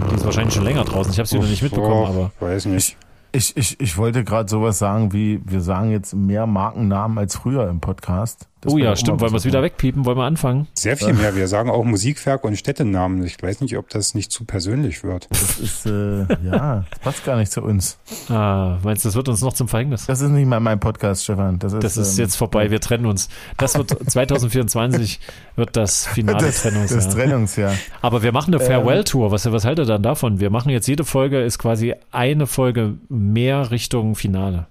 [0.09, 1.11] Die ist wahrscheinlich schon länger draußen.
[1.13, 2.97] Ich habe sie noch nicht mitbekommen, aber Weiß nicht.
[3.31, 7.67] Ich, ich, ich wollte gerade sowas sagen wie, wir sagen jetzt mehr Markennamen als früher
[7.67, 8.47] im Podcast.
[8.63, 9.19] Das oh ja, stimmt.
[9.19, 10.05] Wollen wir es wieder wegpiepen?
[10.05, 10.67] Wollen wir anfangen?
[10.73, 11.35] Sehr viel mehr.
[11.35, 13.21] Wir sagen auch Musikwerk und Städtenamen.
[13.25, 15.27] Ich weiß nicht, ob das nicht zu persönlich wird.
[15.31, 17.97] Das ist, äh, ja, das passt gar nicht zu uns.
[18.29, 20.05] Ah, meinst du, das wird uns noch zum Verhängnis?
[20.05, 21.59] Das ist nicht mal mein Podcast, Stefan.
[21.59, 23.27] Das ist, Das ist ähm, jetzt vorbei, wir trennen uns.
[23.57, 25.19] Das wird 2024
[25.57, 26.99] wird das finale das, Trennungsjahr.
[27.01, 27.73] das Trennungsjahr.
[28.01, 29.31] Aber wir machen eine Farewell-Tour.
[29.31, 30.39] Was, was haltet ihr dann davon?
[30.39, 34.67] Wir machen jetzt jede Folge, ist quasi eine Folge mehr Richtung Finale.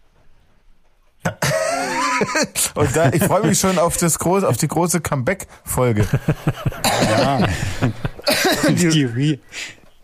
[2.75, 6.07] Und da, ich freue mich schon auf das große, auf die große Comeback-Folge.
[7.11, 7.47] Ja.
[8.69, 9.39] die Re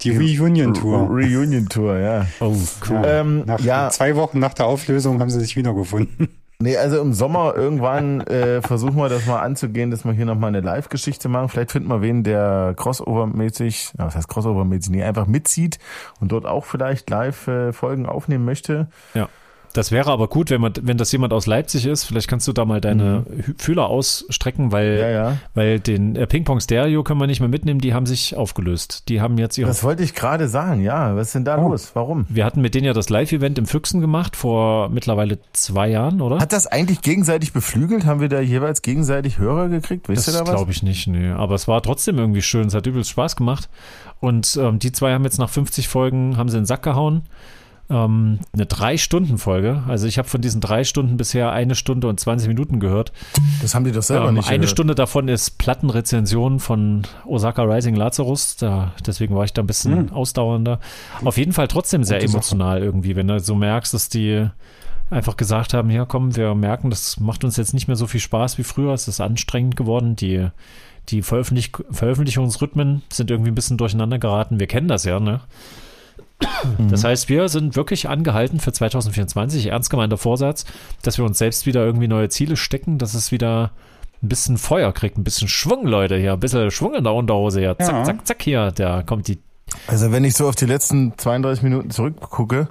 [0.03, 1.09] die Reunion-Tour.
[1.09, 2.27] Reunion-Tour, ja.
[2.41, 2.55] Oh,
[2.89, 3.03] cool.
[3.05, 6.29] Ähm, Nach ja, zwei Wochen nach der Auflösung haben sie sich wiedergefunden.
[6.61, 10.49] nee, also im Sommer irgendwann äh, versuchen wir das mal anzugehen, dass wir hier nochmal
[10.49, 11.49] eine Live-Geschichte machen.
[11.49, 15.79] Vielleicht finden wir wen, der Crossover-mäßig, was heißt Crossover-mäßig, nee, einfach mitzieht
[16.21, 18.89] und dort auch vielleicht Live-Folgen aufnehmen möchte.
[19.15, 19.29] Ja.
[19.75, 22.05] Das wäre aber gut, wenn man, wenn das jemand aus Leipzig ist.
[22.05, 25.01] Vielleicht kannst du da mal deine Hü- Fühler ausstrecken, weil, Mhm.
[25.01, 25.37] Ja, ja.
[25.55, 27.81] weil den äh, Ping-Pong Stereo können wir nicht mehr mitnehmen.
[27.81, 29.09] Die haben sich aufgelöst.
[29.09, 29.69] Die haben jetzt ihre.
[29.69, 31.15] Das wollte ich gerade sagen, ja.
[31.17, 31.69] Was ist denn da Oh.
[31.69, 31.91] los?
[31.95, 32.27] Warum?
[32.29, 36.39] wir hatten mit denen ja das Live-Event im Füchsen gemacht vor mittlerweile zwei Jahren, oder?
[36.39, 38.07] Hat das eigentlich gegenseitig beflügelt?
[38.07, 40.09] Haben wir da jeweils gegenseitig Hörer gekriegt?
[40.09, 40.45] Da das was?
[40.45, 41.31] glaube ich nicht, nee.
[41.31, 42.67] Aber es war trotzdem irgendwie schön.
[42.69, 43.69] Es hat übelst Spaß gemacht.
[44.21, 47.23] Und ähm, die zwei haben jetzt nach 50 Folgen, haben sie in den Sack gehauen.
[47.91, 49.83] Ähm, eine Drei-Stunden-Folge.
[49.89, 53.13] Also ich habe von diesen drei Stunden bisher eine Stunde und 20 Minuten gehört.
[53.63, 54.71] Das haben die doch selber Ähm, nicht eine gehört.
[54.71, 58.57] Stunde davon ist Plattenrezension von Osaka Rising Lazarus.
[58.57, 60.81] Da, deswegen war ich da ein bisschen ausdauernder.
[61.25, 64.49] Auf jeden Fall trotzdem sehr emotional irgendwie, wenn du so merkst, dass die
[65.11, 68.21] einfach gesagt haben, ja komm, wir merken, das macht uns jetzt nicht mehr so viel
[68.21, 68.93] Spaß wie früher.
[68.93, 70.15] Es ist anstrengend geworden.
[70.17, 70.49] Die,
[71.09, 74.61] die Veröffentlich Veröffentlichungsrhythmen sind irgendwie ein bisschen durcheinander geraten.
[74.61, 75.41] Wir kennen das ja, ne?
[76.91, 80.65] Das heißt, wir sind wirklich angehalten für 2024, ernst gemeinter Vorsatz,
[81.03, 83.73] dass wir uns selbst wieder irgendwie neue Ziele stecken, dass es wieder
[84.23, 87.61] ein bisschen Feuer kriegt, ein bisschen Schwung, Leute, hier, ein bisschen Schwung in der Unterhose
[87.61, 87.77] hier.
[87.79, 88.05] Zack, Ja.
[88.05, 89.39] zack, zack, hier, da kommt die.
[89.87, 92.69] Also wenn ich so auf die letzten 32 Minuten zurückgucke,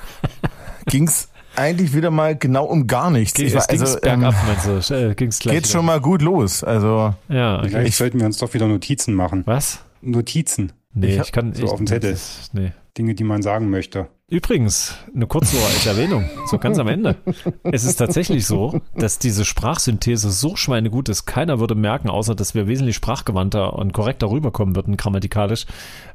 [0.86, 3.38] ging's eigentlich wieder mal genau um gar nichts.
[3.38, 4.94] Ich war, es also, ähm, bergab, meinst du?
[4.94, 6.64] Äh, ging's gleich geht schon mal gut los.
[6.64, 7.68] Also Ja, okay.
[7.68, 9.42] Vielleicht Ich- sollten wir uns doch wieder Notizen machen.
[9.46, 9.80] Was?
[10.02, 10.72] Notizen.
[10.92, 12.16] Nee, Ich ich, kann so ich, auf dem Zettel.
[12.52, 12.72] Nee.
[12.98, 14.08] Dinge, die man sagen möchte.
[14.28, 17.16] Übrigens, eine kurze als Erwähnung, so ganz am Ende.
[17.62, 22.54] Es ist tatsächlich so, dass diese Sprachsynthese so schweinegut ist, keiner würde merken, außer dass
[22.54, 25.66] wir wesentlich sprachgewandter und korrekter rüberkommen würden, grammatikalisch,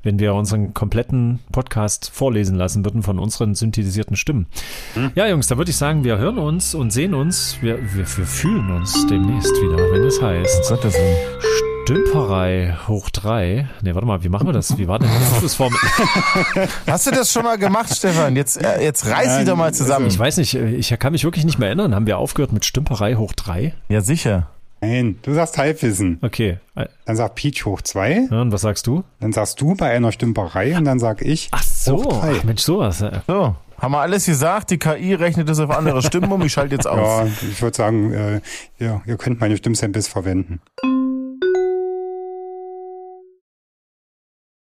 [0.04, 4.48] wenn wir unseren kompletten Podcast vorlesen lassen würden von unseren synthetisierten Stimmen.
[5.16, 8.26] Ja, Jungs, da würde ich sagen, wir hören uns und sehen uns, wir, wir, wir
[8.26, 11.65] fühlen uns demnächst wieder, wenn es heißt Gottes Willen.
[11.86, 13.68] Stümperei hoch drei.
[13.84, 14.76] Nee, warte mal, wie machen wir das?
[14.76, 15.72] Wie war denn die Abschlussform?
[16.88, 18.36] Hast du das schon mal gemacht, Stefan?
[18.36, 20.08] Jetzt, äh, jetzt reiß dich doch mal zusammen.
[20.08, 21.94] Ich weiß nicht, ich kann mich wirklich nicht mehr erinnern.
[21.94, 23.76] Haben wir aufgehört mit Stümperei hoch drei?
[23.88, 24.50] Ja, sicher.
[24.82, 26.18] Nein, du sagst Halbwissen.
[26.24, 26.58] Okay.
[27.06, 28.28] Dann sagt Peach hoch zwei.
[28.32, 29.04] Ja, und was sagst du?
[29.20, 31.50] Dann sagst du bei einer Stümperei und dann sag ich.
[31.52, 31.98] Ach so.
[31.98, 32.34] Hoch drei.
[32.40, 33.02] Ach, Mensch, sowas.
[33.02, 33.22] ja.
[33.28, 34.72] So, haben wir alles gesagt.
[34.72, 36.42] Die KI rechnet das auf andere Stimmen um.
[36.42, 36.98] Ich schalte jetzt aus.
[36.98, 38.42] Ja, ich würde sagen, äh,
[38.80, 40.62] ja, ihr könnt meine Stimmsamples verwenden.